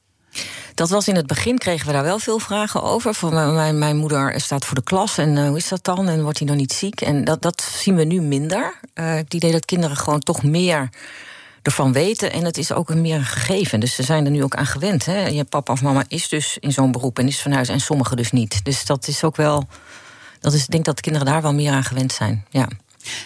[0.74, 3.14] Dat was in het begin, kregen we daar wel veel vragen over.
[3.14, 6.08] Van mijn, mijn moeder staat voor de klas en uh, hoe is dat dan?
[6.08, 7.00] En wordt hij dan niet ziek?
[7.00, 8.80] En dat, dat zien we nu minder.
[8.94, 10.88] Uh, het idee dat kinderen gewoon toch meer
[11.62, 12.32] ervan weten.
[12.32, 13.80] En het is ook een meer gegeven.
[13.80, 15.04] Dus ze zijn er nu ook aan gewend.
[15.04, 15.26] Hè?
[15.26, 18.16] Je papa of mama is dus in zo'n beroep en is van huis en sommigen
[18.16, 18.64] dus niet.
[18.64, 19.66] Dus dat is ook wel.
[20.40, 22.44] Dat is, ik denk dat de kinderen daar wel meer aan gewend zijn.
[22.50, 22.68] Ja.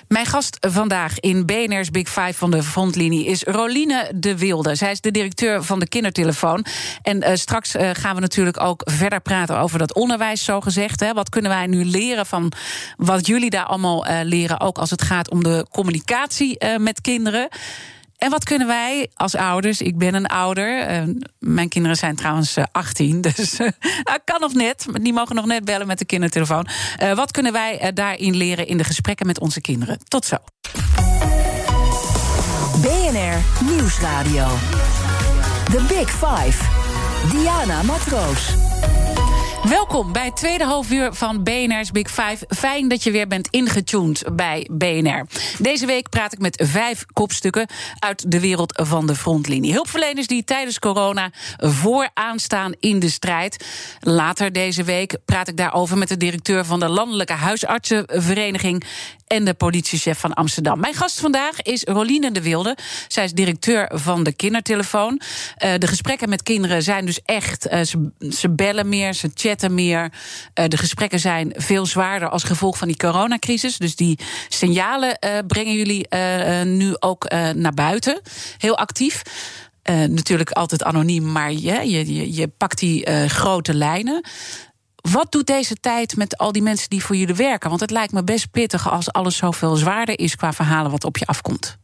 [0.08, 4.74] Mijn gast vandaag in BNR's Big Five van de frontlinie is Roline de Wilde.
[4.74, 6.64] Zij is de directeur van de kindertelefoon.
[7.02, 11.00] En uh, straks uh, gaan we natuurlijk ook verder praten over dat onderwijs, zo gezegd.
[11.00, 11.12] Hè.
[11.12, 12.52] Wat kunnen wij nu leren van
[12.96, 17.48] wat jullie daar allemaal uh, leren, ook als het gaat om de communicatie met kinderen?
[18.18, 19.80] En wat kunnen wij als ouders?
[19.80, 20.90] Ik ben een ouder.
[20.90, 23.20] Uh, mijn kinderen zijn trouwens uh, 18.
[23.36, 23.68] Dus uh,
[24.24, 24.86] kan nog net.
[24.92, 26.66] Die mogen nog net bellen met de kindertelefoon.
[26.96, 29.98] Eh, wat kunnen wij daarin leren in de gesprekken met onze kinderen?
[30.08, 30.36] Tot zo.
[32.80, 34.46] BNR Nieuwsradio.
[35.70, 36.64] The Big Five.
[37.30, 38.54] Diana Matroos.
[39.64, 42.46] Welkom bij het tweede halfuur van BNR's Big Five.
[42.48, 45.26] Fijn dat je weer bent ingetuned bij BNR.
[45.58, 47.68] Deze week praat ik met vijf kopstukken
[47.98, 49.72] uit de wereld van de frontlinie.
[49.72, 53.64] Hulpverleners die tijdens corona vooraan staan in de strijd.
[54.00, 58.84] Later deze week praat ik daarover met de directeur van de Landelijke Huisartsenvereniging
[59.26, 60.80] en de politiechef van Amsterdam.
[60.80, 62.76] Mijn gast vandaag is Roline de Wilde.
[63.08, 65.20] Zij is directeur van de kindertelefoon.
[65.64, 67.66] Uh, de gesprekken met kinderen zijn dus echt.
[67.70, 67.80] Uh,
[68.30, 70.12] ze, bellen meer, ze chatten meer.
[70.54, 73.76] Uh, de gesprekken zijn veel zwaarder als gevolg van die coronacrisis.
[73.76, 76.06] Dus die signalen brengen jullie
[76.64, 78.20] nu ook naar buiten.
[78.58, 79.22] Heel actief.
[80.08, 84.24] Natuurlijk altijd anoniem, maar je, je, je pakt die grote lijnen.
[85.10, 87.68] Wat doet deze tijd met al die mensen die voor jullie werken?
[87.68, 91.16] Want het lijkt me best pittig als alles zoveel zwaarder is qua verhalen wat op
[91.16, 91.78] je afkomt.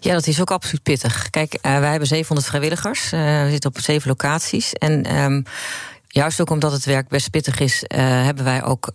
[0.00, 1.30] Ja, dat is ook absoluut pittig.
[1.30, 3.10] Kijk, wij hebben 700 vrijwilligers.
[3.10, 4.72] We zitten op zeven locaties.
[4.72, 5.44] En um,
[6.14, 8.90] juist ook omdat het werk best pittig is, uh, hebben wij ook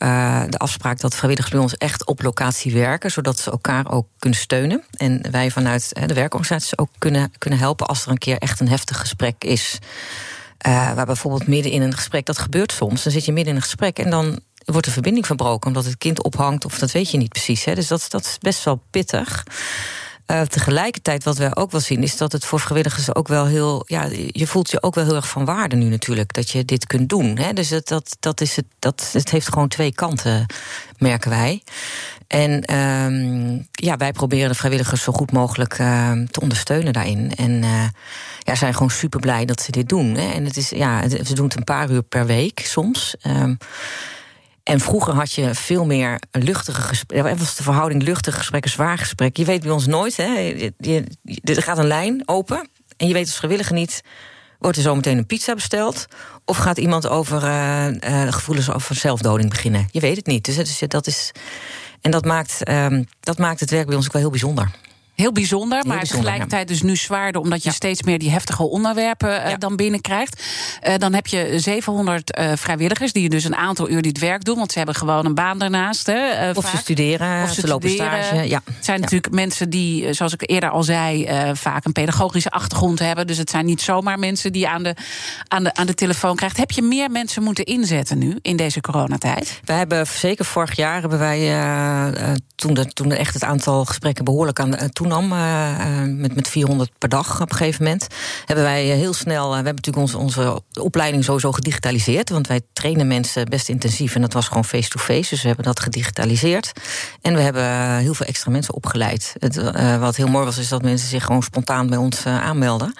[0.50, 4.40] de afspraak dat vrijwilligers bij ons echt op locatie werken, zodat ze elkaar ook kunnen
[4.40, 4.84] steunen.
[4.98, 8.70] En wij vanuit de werkorganisaties ook kunnen, kunnen helpen als er een keer echt een
[8.70, 9.80] heftig gesprek is.
[10.68, 13.04] Uh, waar bijvoorbeeld midden in een gesprek, dat gebeurt soms.
[13.04, 15.98] Dan zit je midden in een gesprek en dan wordt de verbinding verbroken omdat het
[15.98, 17.66] kind ophangt, of dat weet je niet precies.
[17.66, 17.76] Hè.
[17.76, 19.44] Dus dat, dat is best wel pittig.
[20.32, 23.84] Uh, tegelijkertijd, wat we ook wel zien, is dat het voor vrijwilligers ook wel heel.
[23.88, 26.86] Ja, je voelt je ook wel heel erg van waarde nu natuurlijk dat je dit
[26.86, 27.38] kunt doen.
[27.38, 27.54] Hè?
[27.54, 30.46] Dus het, dat, dat is het, dat, het heeft gewoon twee kanten,
[30.98, 31.64] merken wij.
[32.28, 37.36] En um, ja, wij proberen de vrijwilligers zo goed mogelijk uh, te ondersteunen daarin.
[37.36, 37.84] En uh,
[38.40, 40.16] ja, zijn gewoon super blij dat ze dit doen.
[40.16, 40.32] Hè?
[40.32, 43.16] En het is, ja, ze doen het een paar uur per week soms.
[43.28, 43.58] Um,
[44.70, 47.38] en vroeger had je veel meer luchtige gesprekken.
[47.38, 49.38] was de verhouding luchtige gesprekken, zwaar gesprek.
[49.38, 50.26] Je weet bij ons nooit, hè.
[50.78, 51.04] Je,
[51.44, 52.70] er gaat een lijn open.
[52.98, 54.02] En je weet als vrijwilliger niet...
[54.60, 56.06] wordt er zometeen een pizza besteld...
[56.46, 59.88] of gaat iemand over uh, uh, gevoelens over zelfdoding beginnen?
[59.92, 60.46] Je weet het niet.
[60.46, 61.32] Dus, dat is...
[62.02, 64.72] En dat maakt, um, dat maakt het werk bij ons ook wel heel bijzonder.
[65.20, 67.42] Heel bijzonder, maar tegelijkertijd dus nu zwaarder...
[67.42, 70.44] omdat je steeds meer die heftige onderwerpen uh, dan binnenkrijgt.
[70.88, 74.58] Uh, dan heb je 700 uh, vrijwilligers die dus een aantal uur dit werk doen...
[74.58, 76.08] want ze hebben gewoon een baan daarnaast.
[76.08, 76.72] Hè, of vaak.
[76.72, 78.36] ze studeren, of ze, ze lopen stage.
[78.36, 78.62] Ja.
[78.66, 81.28] Het zijn natuurlijk mensen die, zoals ik eerder al zei...
[81.54, 83.28] vaak een pedagogische achtergrond hebben.
[83.28, 84.96] Dus het zijn niet zomaar mensen die aan de,
[85.48, 86.58] aan de, aan de telefoon krijgt.
[86.58, 89.60] Heb je meer mensen moeten inzetten nu in deze coronatijd?
[89.64, 91.40] We hebben zeker vorig jaar hebben wij...
[92.56, 96.92] toen, de, toen echt het aantal gesprekken behoorlijk aan de, toenam, uh, met, met 400
[96.98, 98.08] per dag op een gegeven moment,
[98.46, 103.08] hebben wij heel snel, we hebben natuurlijk onze, onze opleiding sowieso gedigitaliseerd, want wij trainen
[103.08, 106.72] mensen best intensief en dat was gewoon face-to-face, dus we hebben dat gedigitaliseerd.
[107.22, 109.36] En we hebben heel veel extra mensen opgeleid.
[109.40, 109.56] Het,
[110.00, 112.94] wat heel mooi was, is dat mensen zich gewoon spontaan bij ons aanmelden.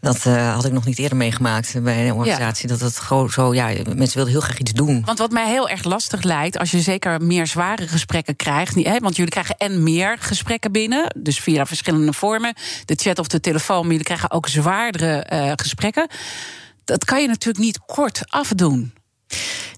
[0.00, 2.68] Dat had ik nog niet eerder meegemaakt bij een organisatie.
[2.68, 2.76] Ja.
[2.76, 5.02] Dat het gewoon zo, ja, mensen wilden heel graag iets doen.
[5.04, 8.98] Want wat mij heel erg lastig lijkt, als je zeker meer zware gesprekken krijgt, hè,
[8.98, 12.54] want jullie krijgen en meer gesprekken binnen, dus dus via verschillende vormen.
[12.84, 16.08] De chat of de telefoon, maar jullie krijgen ook zwaardere uh, gesprekken.
[16.84, 18.92] Dat kan je natuurlijk niet kort afdoen.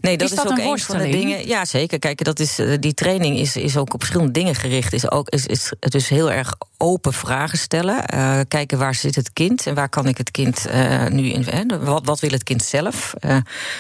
[0.01, 1.47] Nee, dat is, dat ook een, van de dingen.
[1.47, 1.99] Ja, zeker.
[1.99, 4.93] Kijk, dat is, eh, die training is, is ook op verschillende dingen gericht.
[4.93, 8.05] Is ook, is, is, het is heel erg open vragen stellen.
[8.15, 11.45] Uh, kijken waar zit het kind en waar kan ik het kind uh, nu in.
[11.51, 13.15] Hè, wat, wat wil het kind zelf?
[13.21, 13.37] Uh,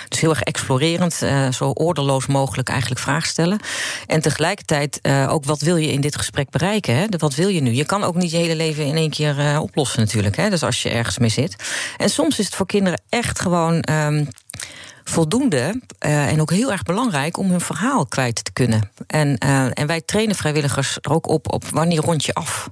[0.09, 1.23] dus heel erg explorerend,
[1.55, 3.61] zo ordeloos mogelijk eigenlijk vragen stellen.
[4.07, 6.97] En tegelijkertijd ook wat wil je in dit gesprek bereiken?
[6.97, 7.07] Hè?
[7.19, 7.73] Wat wil je nu?
[7.73, 10.37] Je kan ook niet je hele leven in één keer oplossen, natuurlijk.
[10.37, 10.51] Hè?
[10.51, 11.57] Dus als je ergens mee zit.
[11.97, 13.85] En soms is het voor kinderen echt gewoon.
[13.91, 14.29] Um,
[15.09, 18.91] voldoende uh, en ook heel erg belangrijk om hun verhaal kwijt te kunnen.
[19.07, 22.71] En, uh, en wij trainen vrijwilligers er ook op, op wanneer rond je af.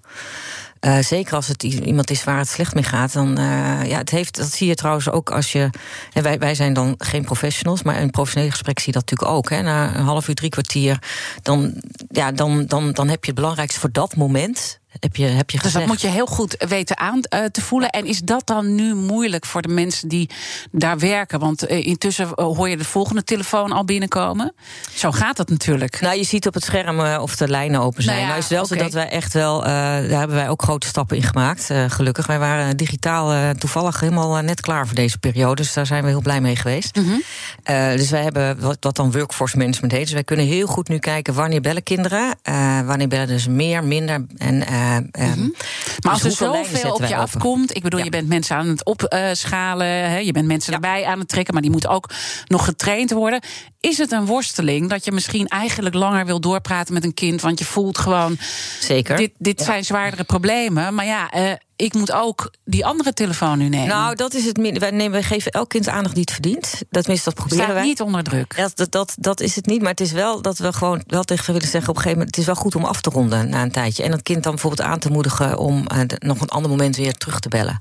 [0.81, 3.13] Uh, zeker als het iemand is waar het slecht mee gaat.
[3.13, 3.37] Dan,
[3.85, 5.71] ja, het heeft, dat zie je trouwens ook als je.
[6.13, 9.39] En wij, wij zijn dan geen professionals, maar een professioneel gesprek zie je dat natuurlijk
[9.39, 9.51] ook.
[9.51, 11.03] Hè, na een half uur, drie kwartier.
[11.43, 15.51] Dan, ja, dan, dan, dan heb je het belangrijkste voor dat moment heb je, heb
[15.51, 17.91] je dus dat moet je heel goed weten aan uh, te voelen.
[17.91, 20.31] En is dat dan nu moeilijk voor de mensen die
[20.71, 21.39] daar werken?
[21.39, 24.55] Want uh, intussen eh, hoor je de volgende telefoon al binnenkomen.
[24.95, 26.01] Zo gaat dat natuurlijk.
[26.01, 28.17] Nou, je ziet op het scherm of de lijnen open zijn.
[28.17, 28.79] Nou, ja, nou is wel okay.
[28.79, 29.61] zo dat wij echt wel...
[29.61, 32.27] daar hebben wij ook grote stappen in gemaakt, gelukkig.
[32.27, 35.55] Wij waren digitaal toevallig helemaal net klaar voor deze periode.
[35.55, 36.97] Dus daar zijn we heel blij mee geweest.
[36.97, 37.97] Mm -hmm.
[37.97, 40.05] dus wij hebben wat, wat, dan workforce management heet.
[40.05, 42.39] Dus wij kunnen heel goed nu kijken wanneer bellen kinderen.
[42.87, 45.55] wanneer bellen dus meer, minder en uh, mm-hmm.
[46.03, 48.05] Maar als er zoveel op je afkomt, ik bedoel, ja.
[48.05, 51.63] je bent mensen aan het opschalen, uh, je bent mensen erbij aan het trekken, maar
[51.63, 52.11] die moeten ook
[52.47, 53.41] nog getraind worden.
[53.81, 57.59] Is het een worsteling dat je misschien eigenlijk langer wil doorpraten met een kind, want
[57.59, 58.39] je voelt gewoon,
[58.81, 61.31] zeker, dit, dit zijn zwaardere problemen, maar ja.
[61.77, 63.89] Ik moet ook die andere telefoon nu nemen.
[63.89, 64.79] Nou, dat is het.
[64.79, 66.83] Wij, nemen, wij geven elk kind aandacht die het verdient.
[66.91, 67.85] Dat, dat proberen Staat wij.
[67.85, 68.57] niet onder druk.
[68.57, 69.81] Dat, dat, dat, dat, is het niet.
[69.81, 71.91] Maar het is wel dat we gewoon wel tegen willen zeggen...
[71.91, 74.03] op een gegeven moment, het is wel goed om af te ronden na een tijdje.
[74.03, 75.59] En dat kind dan bijvoorbeeld aan te moedigen...
[75.59, 77.79] om uh, de, nog een ander moment weer terug te bellen.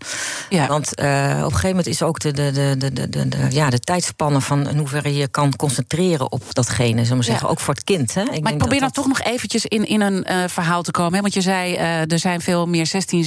[0.50, 0.68] Ja.
[0.68, 3.48] Want uh, op een gegeven moment is ook de, de, de, de, de, de, de,
[3.50, 4.42] ja, de tijdspannen...
[4.42, 7.04] van in hoeverre je kan concentreren op datgene.
[7.04, 8.14] Zullen we zeggen, ook voor het kind.
[8.14, 8.22] Hè?
[8.22, 11.14] Ik maar ik probeer dan toch nog eventjes in, in een uh, verhaal te komen.
[11.14, 11.22] Hè?
[11.22, 13.24] Want je zei, er zijn veel meer 16,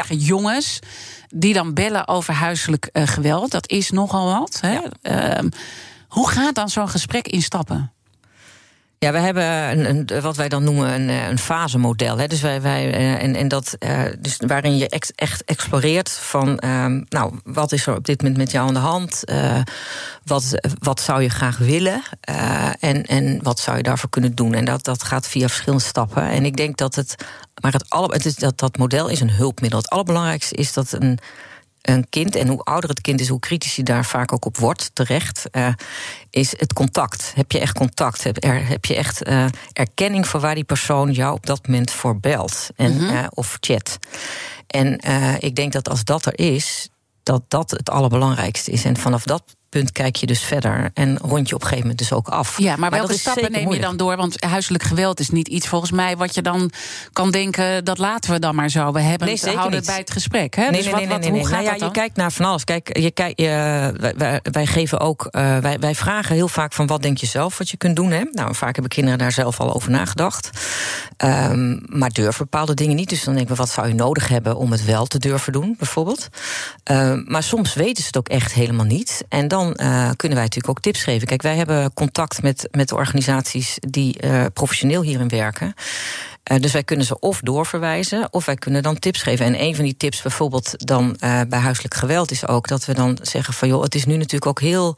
[0.00, 0.26] 17-jarige ja.
[0.26, 0.78] jongens
[1.28, 3.50] die dan bellen over huiselijk uh, geweld.
[3.50, 4.58] Dat is nogal wat.
[4.60, 4.78] Hè?
[5.02, 5.38] Ja.
[5.38, 5.48] Uh,
[6.08, 7.92] hoe gaat dan zo'n gesprek instappen?
[8.98, 12.18] Ja, we hebben een, een, wat wij dan noemen een, een fasemodel.
[12.18, 12.26] Hè.
[12.26, 17.06] Dus wij, wij, en, en dat, uh, dus waarin je ex, echt exploreert van, um,
[17.08, 19.22] nou, wat is er op dit moment met jou aan de hand?
[19.24, 19.60] Uh,
[20.24, 22.02] wat, wat zou je graag willen?
[22.80, 24.54] En, en wat zou je daarvoor kunnen doen?
[24.54, 26.28] En dat, dat gaat via verschillende stappen.
[26.28, 27.24] En ik denk dat het,
[27.60, 29.78] maar het, alle, het is, dat, dat model is een hulpmiddel.
[29.78, 31.18] Het allerbelangrijkste is dat een
[31.80, 34.56] een kind, en hoe ouder het kind is, hoe kritisch hij daar vaak ook op
[34.56, 35.68] wordt, terecht, uh,
[36.30, 37.32] is het contact.
[37.34, 38.24] Heb je echt contact?
[38.24, 41.90] Heb, er, heb je echt uh, erkenning voor waar die persoon jou op dat moment
[41.90, 43.16] voor belt en, mm -hmm.
[43.16, 43.98] uh, of chat?
[44.66, 44.98] En
[45.38, 46.88] ik denk dat als dat er is,
[47.22, 48.84] dat dat het allerbelangrijkste is.
[48.84, 51.98] En vanaf dat punt kijk je dus verder en rond je op een gegeven moment
[51.98, 52.58] dus ook af.
[52.58, 54.16] Ja, maar, welke stappen neem je dan door?
[54.16, 56.70] Want huiselijk geweld is niet iets volgens mij wat je dan
[57.12, 58.92] kan denken dat laten we dan maar zo.
[58.92, 60.54] We hebben nee, het, houden het bij het gesprek.
[60.54, 60.62] Hè?
[60.62, 61.48] Nee, dus nee, wat, nee, wat, nee, hoe nee.
[61.48, 62.64] gaat Nou ja, je kijkt naar van alles.
[62.64, 63.46] Kijk, je kijkt, je,
[63.96, 67.26] wij, wij, wij geven ook, uh, wij, wij vragen heel vaak van wat denk je
[67.26, 68.10] zelf wat je kunt doen.
[68.10, 68.22] Hè?
[68.32, 70.50] Nou, vaak hebben kinderen daar zelf al over nagedacht.
[71.24, 73.08] Um, maar durven bepaalde dingen niet.
[73.08, 75.74] Dus dan denken we, wat zou je nodig hebben om het wel te durven doen,
[75.78, 76.28] bijvoorbeeld.
[76.90, 79.24] Uh, maar soms weten ze het ook echt helemaal niet.
[79.28, 81.26] En dan uh, kunnen wij natuurlijk ook tips geven.
[81.26, 85.74] Kijk, wij hebben contact met, met organisaties die uh, professioneel hierin werken.
[86.52, 89.46] Uh, dus wij kunnen ze of doorverwijzen, of wij kunnen dan tips geven.
[89.46, 92.94] En een van die tips bijvoorbeeld dan uh, bij huiselijk geweld is ook dat we
[92.94, 94.96] dan zeggen van joh, het is nu natuurlijk ook heel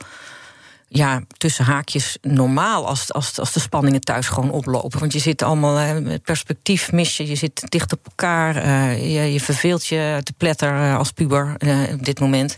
[0.88, 5.00] ja, tussen haakjes normaal als, als, als de spanningen thuis gewoon oplopen.
[5.00, 9.32] Want je zit allemaal uh, perspectief mis je, je zit dicht op elkaar, uh, je,
[9.32, 11.56] je verveelt je te pletter uh, als puber
[11.92, 12.56] op dit moment.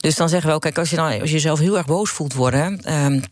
[0.00, 2.10] Dus dan zeggen we ook, kijk, als je, dan, als je jezelf heel erg boos
[2.10, 3.22] voelt worden, um,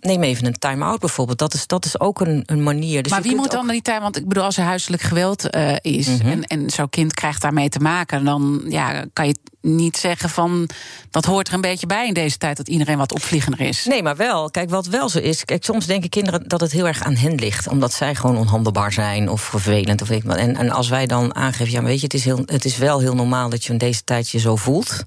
[0.00, 1.38] neem even een time-out bijvoorbeeld.
[1.38, 3.02] Dat is, dat is ook een, een manier.
[3.02, 4.00] Dus maar wie moet dan die time?
[4.00, 6.30] Want ik bedoel, als er huiselijk geweld uh, is mm -hmm.
[6.30, 10.68] en, en zo'n kind krijgt daarmee te maken, dan ja, kan je niet zeggen van
[11.10, 13.84] dat hoort er een beetje bij in deze tijd dat iedereen wat opvliegender is.
[13.84, 14.50] Nee, maar wel.
[14.50, 15.44] Kijk, wat wel zo is.
[15.44, 18.92] Kijk, soms denken kinderen dat het heel erg aan hen ligt, omdat zij gewoon onhandelbaar
[18.92, 20.36] zijn of vervelend of weet ik wat.
[20.36, 23.00] En, en als wij dan aangeven, ja, weet je, het is, heel, het is wel
[23.00, 25.04] heel normaal dat je in deze tijd je zo voelt.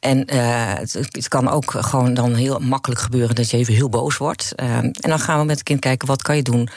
[0.00, 4.16] En uh, het, kan ook gewoon dan heel makkelijk gebeuren dat je even heel boos
[4.16, 4.52] wordt.
[4.56, 6.68] Uh, en dan gaan we met het kind kijken, wat kan je doen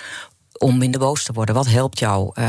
[0.64, 1.56] om minder boos te worden?
[1.56, 2.32] Wat helpt jou?
[2.40, 2.46] Uh,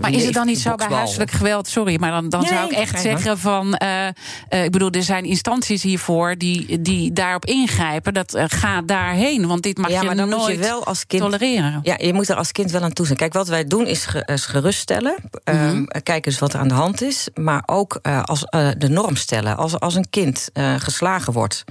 [0.00, 1.68] maar is het dan niet zo bij huiselijk geweld?
[1.68, 3.80] Sorry, maar dan, dan nee, zou ik echt zeggen van...
[3.82, 4.06] Uh,
[4.50, 8.14] uh, ik bedoel, er zijn instanties hiervoor die, die daarop ingrijpen.
[8.14, 11.06] Dat gaat daarheen, want dit mag ja, je maar dan nooit moet je wel als
[11.06, 11.80] kind, tolereren.
[11.82, 13.18] Ja, je moet er als kind wel aan toe zijn.
[13.18, 15.14] Kijk, wat wij doen is, ge, is geruststellen.
[15.20, 15.68] Mm -hmm.
[15.68, 17.28] um, kijken eens wat er aan de hand is.
[17.34, 18.40] Maar ook als
[18.78, 19.56] de norm stellen.
[19.56, 21.64] Als, als een kind geslagen wordt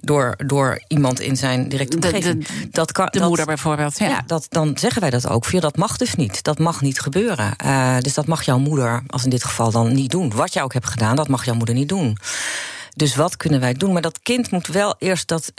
[0.00, 2.46] door, door iemand in zijn directe omgeving.
[2.46, 3.98] De, de, dat kan, de dat, moeder bijvoorbeeld.
[3.98, 4.08] Ja.
[4.08, 5.44] ja, dat, dan zeggen wij dat ook.
[5.44, 6.42] Via dat mag dus niet.
[6.42, 7.54] Dat mag niet gebeuren.
[7.64, 10.34] Uh, dus dat mag jouw moeder, als in dit geval, dan niet doen.
[10.34, 12.18] Wat jij ook hebt gedaan, dat mag jouw moeder niet doen.
[12.94, 13.92] Dus wat kunnen wij doen?
[13.92, 15.52] Maar dat kind moet wel eerst dat.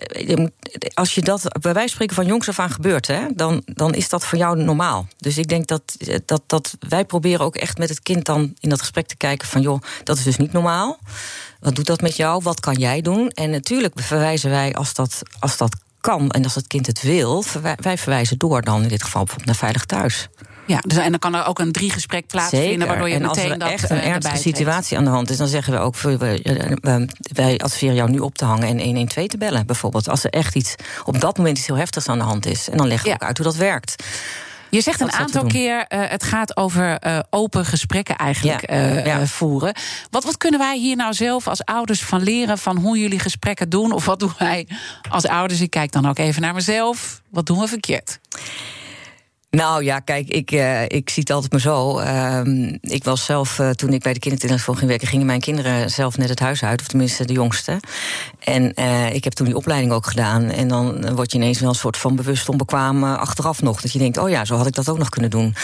[0.94, 4.10] Als je dat bij wijze spreken van jongs af aan gebeurt, hè, dan, dan is
[4.10, 5.08] dat voor jou normaal.
[5.18, 8.70] Dus ik denk dat, dat, dat wij proberen ook echt met het kind dan in
[8.70, 11.00] dat gesprek te kijken van joh, dat is dus niet normaal.
[11.62, 12.42] Wat doet dat met jou?
[12.44, 13.30] Wat kan jij doen?
[13.30, 17.44] En natuurlijk verwijzen wij als dat, als dat kan en als het kind het wil,
[17.76, 20.30] wij verwijzen door dan in dit geval bijvoorbeeld naar Veilig Thuis.
[20.66, 22.88] Ja, dus, en dan kan er ook een drie gesprek plaatsvinden, Zeker.
[22.88, 25.30] waardoor je en meteen als er dat echt een uh, ernstige situatie aan de hand
[25.30, 25.96] is, dan zeggen we ook:
[27.34, 30.10] wij adviseren jou nu op te hangen en 112 te bellen, bijvoorbeeld.
[30.10, 32.70] Als er echt iets op dat moment iets heel heftigs aan de hand is.
[32.70, 33.16] En dan leggen we ja.
[33.16, 34.04] ook uit hoe dat werkt.
[34.72, 39.26] Je zegt een aantal keer, uh, het gaat over uh, open gesprekken eigenlijk ja, ja.
[39.26, 39.74] voeren.
[40.10, 42.58] Wat, wat kunnen wij hier nou zelf als ouders van leren...
[42.58, 43.92] van hoe jullie gesprekken doen?
[43.92, 44.68] Of wat doen wij
[45.10, 45.62] als ouders?
[45.62, 47.22] Ik kijk dan ook even naar mezelf.
[47.30, 48.20] Wat doen we verkeerd?
[49.58, 52.00] Nou ja, kijk, ik, uh, ik zie het altijd maar zo.
[52.00, 52.42] Uh,
[52.82, 55.08] ik was zelf, uh, toen ik bij de kindertelefoon ging werken...
[55.08, 57.80] gingen mijn kinderen zelf net het huis uit, of tenminste de jongste.
[58.40, 60.50] En uh, ik heb toen die opleiding ook gedaan.
[60.50, 63.82] En dan word je ineens wel een soort van bewust onbekwaam achteraf nog.
[63.82, 65.56] Dat je denkt, oh ja, zo had ik dat ook nog kunnen doen.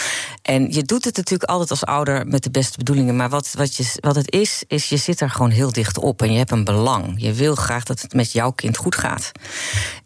[0.42, 3.16] En je doet het natuurlijk altijd als ouder met de beste bedoelingen.
[3.16, 6.22] Maar wat, wat, je, wat het is, is je zit er gewoon heel dicht op.
[6.22, 7.14] En je hebt een belang.
[7.16, 9.32] Je wil graag dat het met jouw kind goed gaat.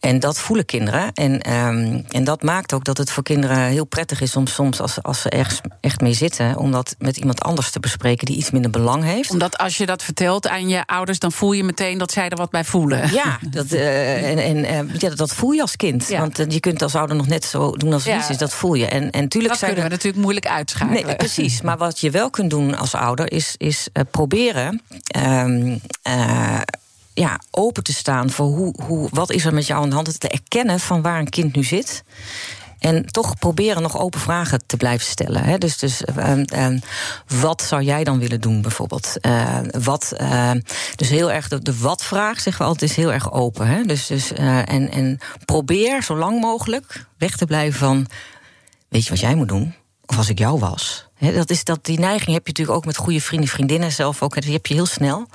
[0.00, 1.12] En dat voelen kinderen.
[1.12, 4.80] En, um, en dat maakt ook dat het voor kinderen heel prettig is om soms,
[4.80, 8.36] als, als ze ergens echt mee zitten, om dat met iemand anders te bespreken die
[8.36, 9.30] iets minder belang heeft.
[9.30, 12.36] Omdat als je dat vertelt aan je ouders, dan voel je meteen dat zij er
[12.36, 13.12] wat bij voelen.
[13.12, 16.08] Ja, dat, uh, en, en uh, ja, dat voel je als kind.
[16.08, 16.20] Ja.
[16.20, 18.28] Want uh, je kunt als ouder nog net zo doen als het ja.
[18.28, 18.86] is, dat voel je.
[18.86, 21.06] En, en tuurlijk dat zijn kunnen we natuurlijk moeilijk uitschakelen.
[21.06, 21.60] Nee, precies.
[21.60, 24.82] Maar wat je wel kunt doen als ouder, is, is proberen.
[25.16, 25.80] Um,
[27.14, 30.20] ja, open te staan voor hoe, hoe, wat is er met jou aan de hand.
[30.20, 32.04] Te erkennen van waar een kind nu zit.
[32.82, 35.44] En toch proberen nog open vragen te blijven stellen.
[35.44, 35.58] Hè?
[35.58, 36.80] Dus, dus uh, uh,
[37.40, 39.14] wat zou jij dan willen doen, bijvoorbeeld?
[39.20, 40.12] Uh, wat,
[40.96, 43.66] dus heel erg de, wat-vraag, zeggen we altijd, is heel erg open.
[43.66, 43.82] Hè?
[43.82, 48.06] Dus, dus, en, en probeer zo lang mogelijk weg te blijven van...
[48.88, 49.74] weet je wat jij moet doen?
[50.06, 51.06] Of als ik jou was.
[51.18, 54.40] Dat is dat, die neiging heb je natuurlijk ook met goede vrienden, vriendinnen zelf ook.
[54.42, 55.26] Die heb je heel snel.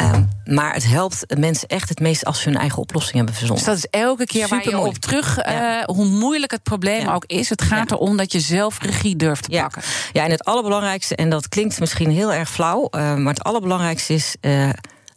[0.00, 3.64] Um, maar het helpt mensen echt het meest als ze hun eigen oplossing hebben verzonnen.
[3.64, 5.78] Dus dat is elke keer Super waar je op terug, ja.
[5.78, 7.14] uh, hoe moeilijk het probleem ja.
[7.14, 7.48] ook is.
[7.48, 7.96] Het gaat ja.
[7.96, 9.82] erom dat je zelf regie durft te pakken.
[10.12, 14.14] Ja, en het allerbelangrijkste, en dat klinkt misschien heel erg flauw, uh, maar het allerbelangrijkste
[14.14, 14.36] is.
[14.40, 14.68] Uh,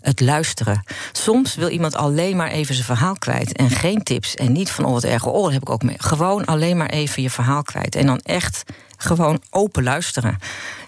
[0.02, 0.84] het luisteren.
[1.12, 3.56] Soms wil iemand alleen maar even zijn verhaal kwijt.
[3.56, 4.36] En geen tips.
[4.36, 5.96] En niet van, oh wat erg, oh dat heb ik ook mee.
[5.98, 7.96] Gewoon alleen maar even je verhaal kwijt.
[7.96, 8.64] En dan echt
[9.02, 10.38] gewoon open luisteren.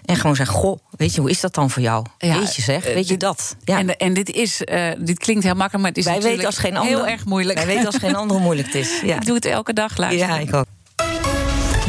[0.04, 2.06] En gewoon zeggen, goh, weet je, hoe is dat dan voor jou?
[2.18, 3.56] Ja, weet je zeg, eh, weet je dat?
[3.64, 3.78] Ja.
[3.78, 6.56] En, en dit, is, eh, dit klinkt heel makkelijk, maar het is Wij natuurlijk weten
[6.56, 7.58] als geen ander, heel erg moeilijk.
[7.58, 8.90] Wij weten als geen ander hoe moeilijk het is.
[9.04, 10.28] Ja, Ik doe het elke dag, luister.
[10.28, 10.66] ja ik ook.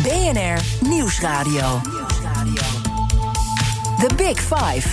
[0.03, 1.81] BNR Nieuwsradio.
[3.99, 4.87] The Big Five.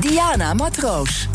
[0.00, 1.28] Diana Matroos.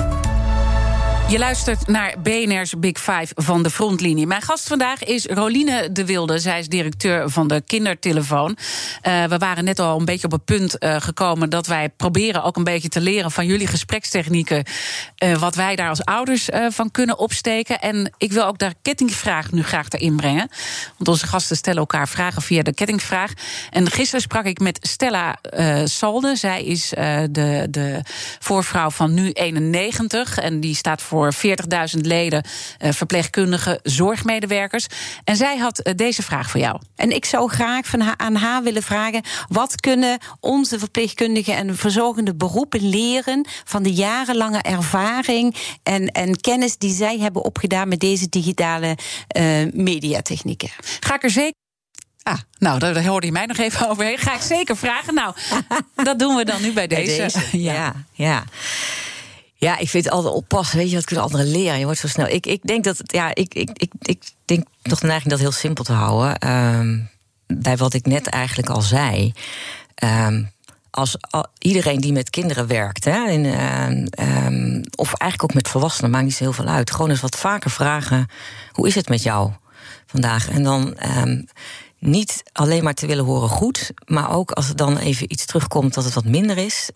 [1.30, 4.28] Je luistert naar BNR's Big Five van de frontlinie.
[4.28, 6.40] Mijn gast vandaag is Roline de Wilde.
[6.40, 8.58] Zij is directeur van de kindertelefoon.
[9.08, 12.44] Uh, we waren net al een beetje op het punt uh, gekomen dat wij proberen
[12.44, 14.64] ook een beetje te leren van jullie gesprekstechnieken.
[15.24, 17.80] Uh, wat wij daar als ouders van kunnen opsteken.
[17.80, 20.50] En ik wil ook de kettingvraag nu graag erin brengen.
[20.98, 23.34] Want onze gasten stellen elkaar vragen via de kettingvraag.
[23.70, 25.40] En gisteren sprak ik met Stella
[25.86, 26.36] Salde.
[26.36, 28.02] Zij is de, de
[28.40, 30.38] voorvrouw van nu 91.
[30.38, 31.34] En die staat voor voor
[31.96, 32.44] 40.000 leden,
[32.82, 34.88] uh, verpleegkundigen, zorgmedewerkers.
[35.24, 36.82] En zij had uh, deze vraag voor jou.
[36.96, 41.76] En ik zou graag van haar, aan haar willen vragen: wat kunnen onze verpleegkundigen en
[41.76, 48.00] verzorgende beroepen leren van de jarenlange ervaring en, en kennis die zij hebben opgedaan met
[48.00, 48.98] deze digitale
[49.38, 49.44] uh,
[49.74, 50.70] mediatechnieken?
[51.00, 51.58] Ga ik er zeker.
[52.24, 54.18] Ah, nou, daar hoorde je mij nog even overheen.
[54.18, 55.14] Ga ik zeker vragen.
[55.14, 55.34] Nou,
[55.96, 57.18] dat doen we dan nu bij deze.
[57.18, 57.62] Bij deze.
[57.62, 57.74] ja.
[57.74, 57.94] ja.
[58.14, 58.44] ja.
[59.60, 60.78] Ja, ik vind het altijd oppassen.
[60.78, 61.80] Weet je, wat kunnen anderen leren?
[61.80, 62.28] Je wordt zo snel.
[62.28, 65.52] Ik, ik denk dat, ja, ik, ik, ik, ik denk toch de neiging dat heel
[65.52, 66.50] simpel te houden.
[66.50, 67.10] Um,
[67.48, 69.34] bij wat ik net eigenlijk al zei.
[70.04, 70.52] Um,
[70.90, 76.12] als al, iedereen die met kinderen werkt, hè, in, um, of eigenlijk ook met volwassenen,
[76.12, 76.92] maakt niet zo heel veel uit.
[76.92, 78.28] Gewoon eens wat vaker vragen:
[78.72, 79.52] hoe is het met jou
[80.06, 80.50] vandaag?
[80.50, 80.98] En dan
[82.00, 85.94] niet alleen maar te willen horen goed, maar ook als er dan even iets terugkomt
[85.94, 86.90] dat het wat minder is.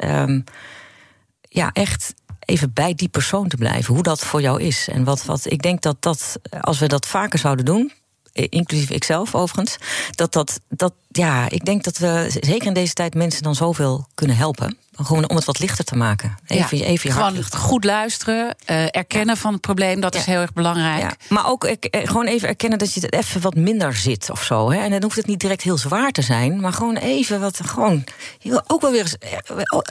[1.50, 2.14] ja, echt
[2.54, 3.94] even bij die persoon te blijven.
[3.94, 4.88] Hoe dat voor jou is.
[4.88, 7.92] En wat, wat ik denk dat dat, als we dat vaker zouden doen.
[8.34, 9.78] Inclusief ikzelf overigens.
[10.12, 14.08] Dat dat, dat, ja, ik denk dat we zeker in deze tijd mensen dan zoveel
[14.16, 14.78] kunnen helpen.
[14.96, 16.38] Gewoon om het wat lichter te maken.
[16.48, 19.42] Even, ja, even je gewoon goed luisteren, uh, erkennen ja.
[19.42, 20.20] van het probleem, dat ja.
[20.20, 21.16] is heel erg belangrijk.
[21.30, 24.72] Maar ook gewoon even erkennen dat je het even wat minder zit of zo.
[24.72, 24.80] Hè.
[24.80, 27.60] En dan hoeft het niet direct heel zwaar te zijn, maar gewoon even wat.
[27.64, 28.04] Gewoon,
[28.68, 29.16] ook wel weer eens,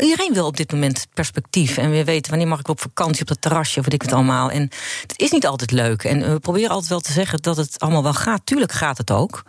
[0.00, 1.76] iedereen wil op dit moment perspectief.
[1.76, 4.12] En weer weten wanneer mag ik op vakantie op het terrasje of weet ik het
[4.12, 4.50] allemaal.
[4.50, 4.62] En
[5.02, 6.04] het is niet altijd leuk.
[6.04, 8.40] En we proberen altijd wel te zeggen dat het allemaal wel gaat.
[8.44, 9.42] Tuurlijk gaat het ook.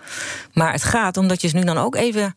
[0.53, 2.35] Maar het gaat omdat je nu dan ook even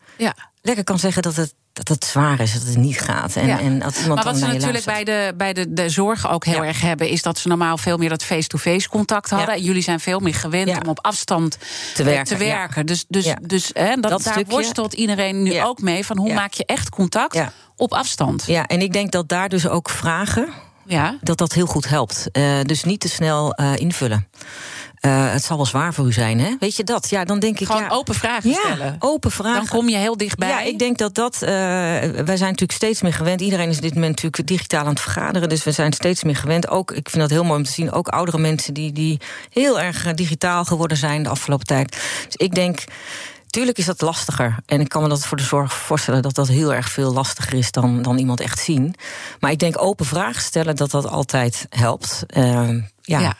[0.61, 3.37] lekker kan zeggen dat het dat het zwaar is, dat het niet gaat.
[3.37, 3.61] En, ja.
[3.61, 6.63] en als iemand maar wat ze natuurlijk bij de, bij de, de zorg ook heel
[6.63, 6.69] ja.
[6.69, 7.09] erg hebben...
[7.09, 9.57] is dat ze normaal veel meer dat face-to-face contact hadden.
[9.57, 9.63] Ja.
[9.63, 11.59] Jullie zijn veel meer gewend om op afstand
[11.95, 12.25] te werken.
[12.25, 12.87] Te werken.
[12.87, 14.53] Dus, dus, dus hè, dat, dat daar stukje.
[14.53, 16.07] worstelt iedereen nu ook mee...
[16.07, 17.41] van hoe maak je echt contact
[17.77, 18.45] op afstand.
[18.47, 20.49] Ja, en ik denk dat daar dus ook vragen...
[20.89, 21.19] Ja.
[21.21, 22.29] dat dat heel goed helpt.
[22.33, 24.29] Uh, dus niet te snel uh, invullen.
[25.01, 26.57] Uh, het zal wel zwaar voor u zijn, hè?
[26.61, 27.11] Weet je dat?
[27.11, 27.67] Ja, dan denk ik.
[27.67, 28.97] Gewoon ja, open vragen ja, stellen.
[28.99, 29.57] Open vragen.
[29.57, 30.49] Dan kom je heel dichtbij.
[30.49, 31.35] Ja, ik denk dat dat.
[31.35, 33.41] Uh, wij zijn natuurlijk steeds meer gewend.
[33.41, 35.49] Iedereen is dit moment natuurlijk digitaal aan het vergaderen.
[35.49, 36.69] Dus we zijn steeds meer gewend.
[36.69, 37.93] Ook, ik vind dat heel mooi om te zien.
[37.93, 39.21] Ook oudere mensen die, die
[39.51, 41.91] heel erg digitaal geworden zijn de afgelopen tijd.
[42.27, 42.85] Dus ik denk.
[43.47, 44.57] Tuurlijk is dat lastiger.
[44.67, 47.55] En ik kan me dat voor de zorg voorstellen dat dat heel erg veel lastiger
[47.55, 48.95] is dan, dan iemand echt zien.
[49.41, 52.25] Maar ik denk open vragen stellen dat dat altijd helpt.
[52.37, 52.69] Uh,
[53.03, 53.21] ja.
[53.21, 53.37] ja.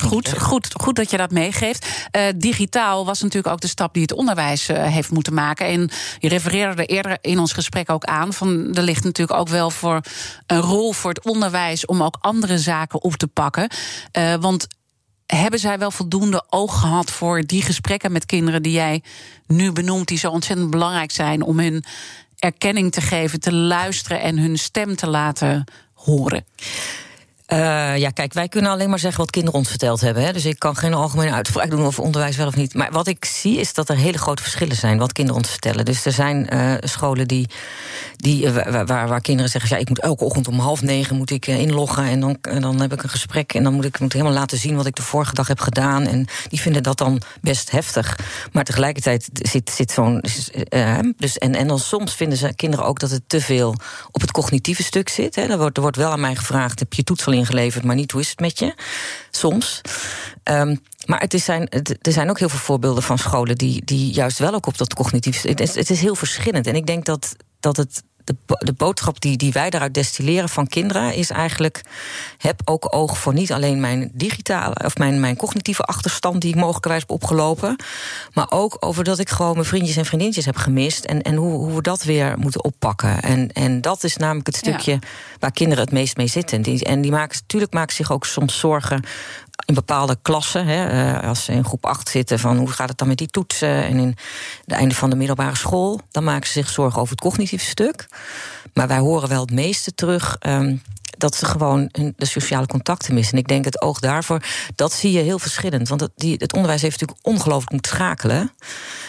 [0.00, 1.86] Goed, goed, goed dat je dat meegeeft.
[2.16, 5.66] Uh, digitaal was natuurlijk ook de stap die het onderwijs uh, heeft moeten maken.
[5.66, 8.32] En je refereerde er eerder in ons gesprek ook aan.
[8.32, 10.00] Van, er ligt natuurlijk ook wel voor
[10.46, 13.70] een rol voor het onderwijs om ook andere zaken op te pakken.
[14.18, 14.66] Uh, want
[15.26, 19.02] hebben zij wel voldoende oog gehad voor die gesprekken met kinderen die jij
[19.46, 21.84] nu benoemt, die zo ontzettend belangrijk zijn om hun
[22.38, 26.44] erkenning te geven, te luisteren en hun stem te laten horen?
[27.52, 30.22] Uh, ja, kijk, wij kunnen alleen maar zeggen wat kinderen ons verteld hebben.
[30.22, 30.32] Hè.
[30.32, 32.74] Dus ik kan geen algemene uitspraak doen over onderwijs wel of niet.
[32.74, 35.84] Maar wat ik zie is dat er hele grote verschillen zijn wat kinderen ons vertellen.
[35.84, 37.48] Dus er zijn uh, scholen die,
[38.16, 38.52] die, uh,
[38.86, 42.04] waar, waar, kinderen zeggen: ja, ik moet elke ochtend om half negen moet ik inloggen.
[42.04, 43.54] En dan, dan heb ik een gesprek.
[43.54, 46.06] En dan moet ik moet helemaal laten zien wat ik de vorige dag heb gedaan.
[46.06, 48.18] En die vinden dat dan best heftig.
[48.52, 50.24] Maar tegelijkertijd zit, zit zo'n.
[51.16, 53.74] dus, en, en dan soms vinden ze kinderen ook dat het te veel
[54.10, 55.34] op het cognitieve stuk zit.
[55.34, 55.42] Hè.
[55.42, 58.12] Er, wordt, er wordt wel aan mij gevraagd: heb je toets al ingeleverd, maar niet
[58.12, 58.74] hoe is het met je?
[59.30, 59.80] Soms.
[60.44, 61.68] Um, maar het is zijn,
[62.00, 64.94] er zijn ook heel veel voorbeelden van scholen die, die juist wel ook op dat
[64.94, 65.42] cognitief.
[65.42, 66.66] Het is, het is heel verschillend.
[66.66, 68.02] En ik denk dat, dat het
[68.46, 71.80] de, de boodschap die, die wij daaruit destilleren van kinderen is eigenlijk:
[72.38, 76.60] heb ook oog voor niet alleen mijn digitale of mijn, mijn cognitieve achterstand die ik
[76.60, 77.76] mogelijkerwijs heb opgelopen,
[78.32, 81.52] maar ook over dat ik gewoon mijn vriendjes en vriendinnetjes heb gemist en, en hoe,
[81.52, 83.22] hoe we dat weer moeten oppakken.
[83.22, 84.98] En, en dat is namelijk het stukje
[85.38, 86.56] waar kinderen het meest mee zitten.
[86.56, 89.04] En die, en die maken natuurlijk maken zich ook soms zorgen
[89.64, 92.98] in bepaalde klassen, hè, eh, als ze in groep 8 zitten, van hoe gaat het
[92.98, 93.84] dan met die toetsen?
[93.84, 94.16] En in
[94.64, 98.08] het einde van de middelbare school, dan maken ze zich zorgen over het cognitieve stuk.
[98.74, 100.36] Maar wij horen wel het meeste terug.
[100.38, 100.76] Ehm,
[101.20, 103.34] dat ze gewoon de sociale contacten missen.
[103.34, 104.42] En ik denk het oog daarvoor,
[104.74, 105.88] dat zie je heel verschillend.
[105.88, 108.52] Want het, die, het onderwijs heeft natuurlijk ongelooflijk moeten schakelen.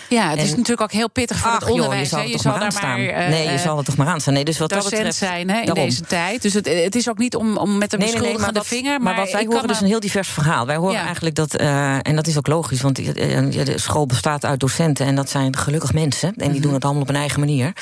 [0.09, 2.09] Ja, het is natuurlijk ook heel pittig voor het onderwijs.
[2.09, 2.99] Joh, je zal, je zal daar maar.
[2.99, 4.33] Uh, nee, je zal er toch maar aan staan.
[4.33, 5.85] Nee, dus wat dat betreft, zijn hè, in daarom.
[5.85, 6.41] deze tijd.
[6.41, 8.91] Dus het, het, is ook niet om, om met een nee, nee, nee, vinger.
[8.91, 10.65] Maar, maar wat wij horen, dus een heel divers verhaal.
[10.65, 11.03] Wij horen ja.
[11.03, 15.15] eigenlijk dat, uh, en dat is ook logisch, want de school bestaat uit docenten en
[15.15, 16.27] dat zijn gelukkig mensen.
[16.27, 16.61] En die mm -hmm.
[16.61, 17.73] doen het allemaal op een eigen manier.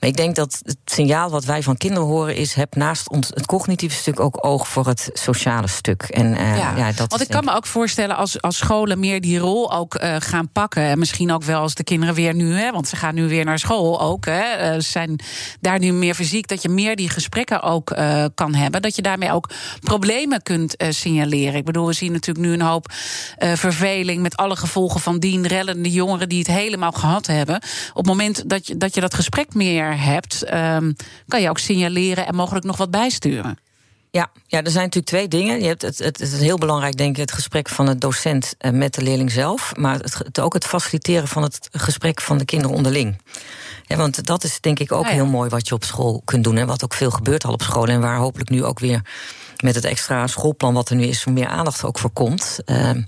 [0.00, 3.28] Maar ik denk dat het signaal wat wij van kinderen horen is: heb naast ons
[3.34, 6.02] het cognitieve stuk ook oog voor het sociale stuk.
[6.02, 6.76] En, uh, ja.
[6.76, 6.92] ja.
[6.92, 10.16] dat want ik kan me ook voorstellen als, als scholen meer die rol ook uh,
[10.18, 10.82] gaan pakken.
[10.82, 13.44] En misschien ook wel als de kinderen weer nu, hè, want ze gaan nu weer
[13.44, 14.24] naar school ook.
[14.24, 15.20] Hè, uh, zijn
[15.60, 17.96] daar nu meer fysiek, dat je meer die gesprekken ook
[18.34, 18.82] kan hebben.
[18.82, 19.50] Dat je daarmee ook
[19.80, 21.54] problemen kunt signaleren.
[21.54, 22.92] Ik bedoel, we zien natuurlijk nu een hoop
[23.38, 27.56] verveling met alle gevolgen van dien, rellende jongeren die het helemaal gehad hebben.
[27.90, 30.96] Op het moment dat je dat, je dat gesprek meer hebt, um,
[31.28, 33.58] kan je ook signaleren en mogelijk nog wat bijsturen.
[34.10, 35.60] Ja, ja, er zijn natuurlijk twee dingen.
[35.60, 38.54] Je hebt het, het, het is heel belangrijk, denk ik, het gesprek van de docent
[38.58, 39.72] eh, met de leerling zelf.
[39.76, 43.18] Maar het, het, ook het faciliteren van het gesprek van de kinderen onderling.
[43.86, 45.14] Ja, want dat is denk ik ook ja, ja.
[45.14, 46.56] heel mooi wat je op school kunt doen.
[46.56, 47.86] En wat ook veel gebeurt al op school.
[47.86, 49.00] En waar hopelijk nu ook weer
[49.62, 52.58] met het extra schoolplan wat er nu is, meer aandacht ook voor komt.
[52.66, 53.04] Um,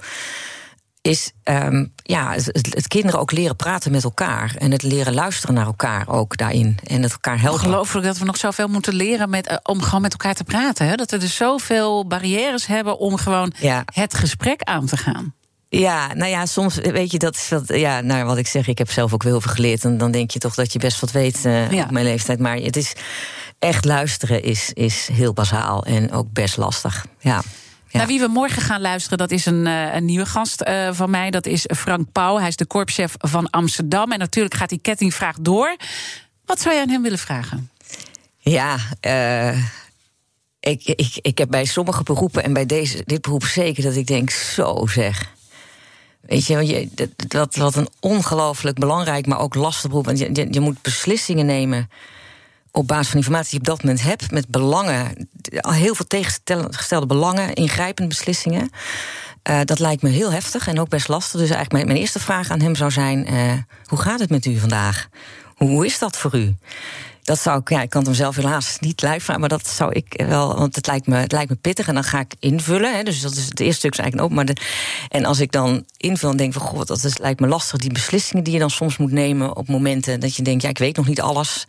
[1.03, 4.55] is um, ja, het, het, kinderen ook leren praten met elkaar.
[4.59, 6.78] En het leren luisteren naar elkaar ook daarin.
[6.84, 7.64] En het elkaar helpen.
[7.64, 10.86] Ongelooflijk dat we nog zoveel moeten leren met, uh, om gewoon met elkaar te praten.
[10.86, 10.94] Hè?
[10.94, 13.82] Dat we dus zoveel barrières hebben om gewoon ja.
[13.92, 15.34] het gesprek aan te gaan.
[15.68, 17.68] Ja, nou ja, soms weet je dat is wat.
[17.68, 19.84] Ja, nou, wat ik zeg, ik heb zelf ook heel veel geleerd.
[19.84, 21.82] En dan denk je toch dat je best wat weet uh, ja.
[21.82, 22.38] op mijn leeftijd.
[22.38, 22.92] Maar het is
[23.59, 27.07] echt luisteren is, is heel bazaal en ook best lastig.
[27.18, 27.42] Ja.
[27.93, 27.99] Ja.
[27.99, 31.11] Naar wie we morgen gaan luisteren, dat is een, uh, een nieuwe gast uh, van
[31.11, 31.30] mij.
[31.30, 32.38] Dat is Frank Pauw.
[32.38, 34.12] Hij is de korpschef van Amsterdam.
[34.12, 35.76] En natuurlijk gaat die kettingvraag door.
[36.45, 37.70] Wat zou je aan hem willen vragen?
[38.38, 38.76] Ja,
[39.07, 39.57] uh,
[40.61, 44.07] ik, ik, ik heb bij sommige beroepen en bij deze, dit beroep zeker dat ik
[44.07, 45.30] denk, zo zeg.
[46.20, 46.88] Weet je, je
[47.28, 50.05] dat, wat een ongelooflijk belangrijk, maar ook lastig beroep.
[50.05, 51.90] Want je, je, je moet beslissingen nemen
[52.72, 57.06] op basis van informatie die je op dat moment hebt, met belangen, heel veel tegengestelde
[57.06, 58.70] belangen, ingrijpende beslissingen.
[59.50, 61.40] Uh, dat lijkt me heel heftig en ook best lastig.
[61.40, 63.52] Dus eigenlijk mijn, eerste vraag aan hem zou zijn: uh,
[63.84, 65.08] hoe gaat het met u vandaag?
[65.56, 66.54] Hoe is dat voor u?
[67.22, 69.68] Dat zou ik, ja, ik kan het hem zelf helaas niet live vragen, maar dat
[69.68, 72.34] zou ik wel, want het lijkt me, het lijkt me pittig en dan ga ik
[72.38, 72.96] invullen.
[72.96, 74.36] Hè, dus dat is het eerste stuk eigenlijk ook.
[74.36, 74.56] Maar
[75.08, 77.92] en als ik dan invul en denk van, god, dat is, lijkt me lastig, die
[77.92, 80.96] beslissingen die je dan soms moet nemen op momenten dat je denkt, ja, ik weet
[80.96, 81.66] nog niet alles.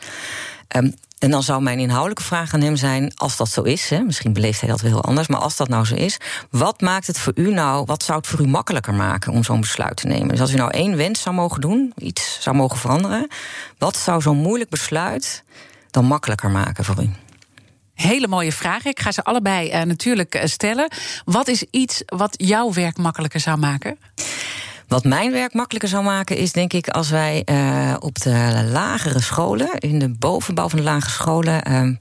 [0.75, 0.93] Um,
[1.23, 4.33] en dan zou mijn inhoudelijke vraag aan hem zijn: als dat zo is, hè, misschien
[4.33, 6.17] beleeft hij dat wel heel anders, maar als dat nou zo is,
[6.49, 9.61] wat maakt het voor u nou, wat zou het voor u makkelijker maken om zo'n
[9.61, 10.27] besluit te nemen?
[10.27, 13.27] Dus als u nou één wens zou mogen doen, iets zou mogen veranderen,
[13.77, 15.43] wat zou zo'n moeilijk besluit
[15.91, 17.09] dan makkelijker maken voor u?
[17.93, 18.89] Hele mooie vragen.
[18.89, 20.91] Ik ga ze allebei uh, natuurlijk stellen.
[21.25, 23.97] Wat is iets wat jouw werk makkelijker zou maken?
[24.93, 29.21] Wat mijn werk makkelijker zou maken is, denk ik, als wij uh, op de lagere
[29.21, 31.97] scholen, in de bovenbouw van de lagere scholen, um,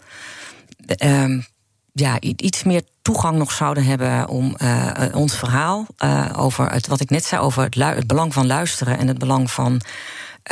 [1.04, 1.46] um,
[1.92, 7.00] ja, iets meer toegang nog zouden hebben om uh, ons verhaal uh, over het, wat
[7.00, 9.80] ik net zei, over het, het, belang van luisteren en het belang van.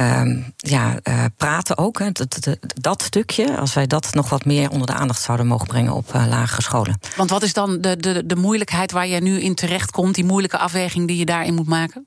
[0.00, 0.98] Um, ja,
[1.36, 1.98] praten ook.
[1.98, 5.66] Hè, dat, dat, stukje, als wij dat nog wat meer onder de aandacht zouden mogen
[5.66, 7.00] brengen op lagere scholen.
[7.16, 10.24] Want wat is dan de, de, de moeilijkheid waar je nu in terecht komt, die
[10.24, 12.06] moeilijke afweging die je daarin moet maken?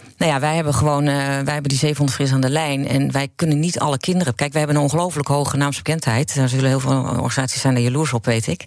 [0.21, 2.87] Nou ja, wij hebben gewoon uh, wij hebben die 700 fris aan de lijn.
[2.87, 4.35] En wij kunnen niet alle kinderen.
[4.35, 6.35] Kijk, wij hebben een ongelooflijk hoge naamsbekendheid.
[6.35, 8.63] Daar zullen heel veel organisaties zijn er jaloers op, weet ik.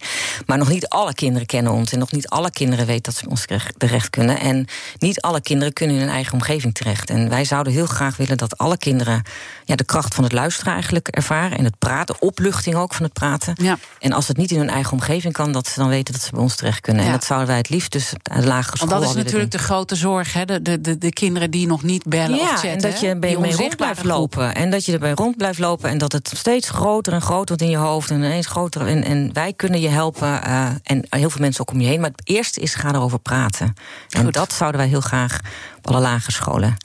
[0.46, 1.92] Maar nog niet alle kinderen kennen ons.
[1.92, 3.46] En nog niet alle kinderen weten dat ze ons
[3.76, 4.40] terecht kunnen.
[4.40, 4.66] En
[4.98, 7.10] niet alle kinderen kunnen in hun eigen omgeving terecht.
[7.10, 9.22] En wij zouden heel graag willen dat alle kinderen
[9.64, 11.58] ja, de kracht van het luisteren eigenlijk ervaren.
[11.58, 13.54] En het praten, opluchting ook van het praten.
[13.62, 13.78] Ja.
[13.98, 16.30] En als het niet in hun eigen omgeving kan, dat ze dan weten dat ze
[16.30, 17.02] bij ons terecht kunnen.
[17.02, 17.08] Ja.
[17.08, 18.88] En dat zouden wij het liefst dus de lagere school.
[18.88, 20.44] Want dat is natuurlijk de grote zorg, hè?
[20.44, 21.12] De, de, de, de
[21.50, 22.70] die nog niet bellen ja, of chatten.
[22.70, 24.54] en dat je bij mee rond blijft lopen.
[24.54, 25.90] En dat je erbij rond blijft lopen.
[25.90, 28.10] En dat het steeds groter en groter wordt in je hoofd.
[28.10, 28.86] En ineens groter.
[28.86, 30.28] En, en wij kunnen je helpen.
[30.28, 32.00] Uh, en heel veel mensen ook om je heen.
[32.00, 33.74] Maar het eerste is, ga erover praten.
[34.08, 34.24] Goed.
[34.24, 35.38] En dat zouden wij heel graag
[35.76, 36.76] op alle lagere scholen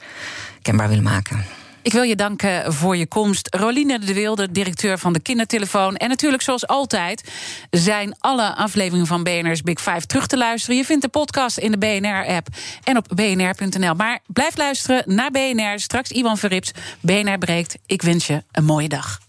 [0.62, 1.59] kenbaar willen maken.
[1.82, 3.56] Ik wil je danken voor je komst.
[3.56, 5.96] Roline de Wilde, directeur van de Kindertelefoon.
[5.96, 7.32] En natuurlijk, zoals altijd,
[7.70, 10.78] zijn alle afleveringen van BNR's Big Five terug te luisteren.
[10.78, 12.48] Je vindt de podcast in de BNR-app
[12.84, 13.96] en op bnr.nl.
[13.96, 15.80] Maar blijf luisteren naar BNR.
[15.80, 16.72] Straks Iwan Verrips.
[17.00, 17.78] BNR breekt.
[17.86, 19.29] Ik wens je een mooie dag.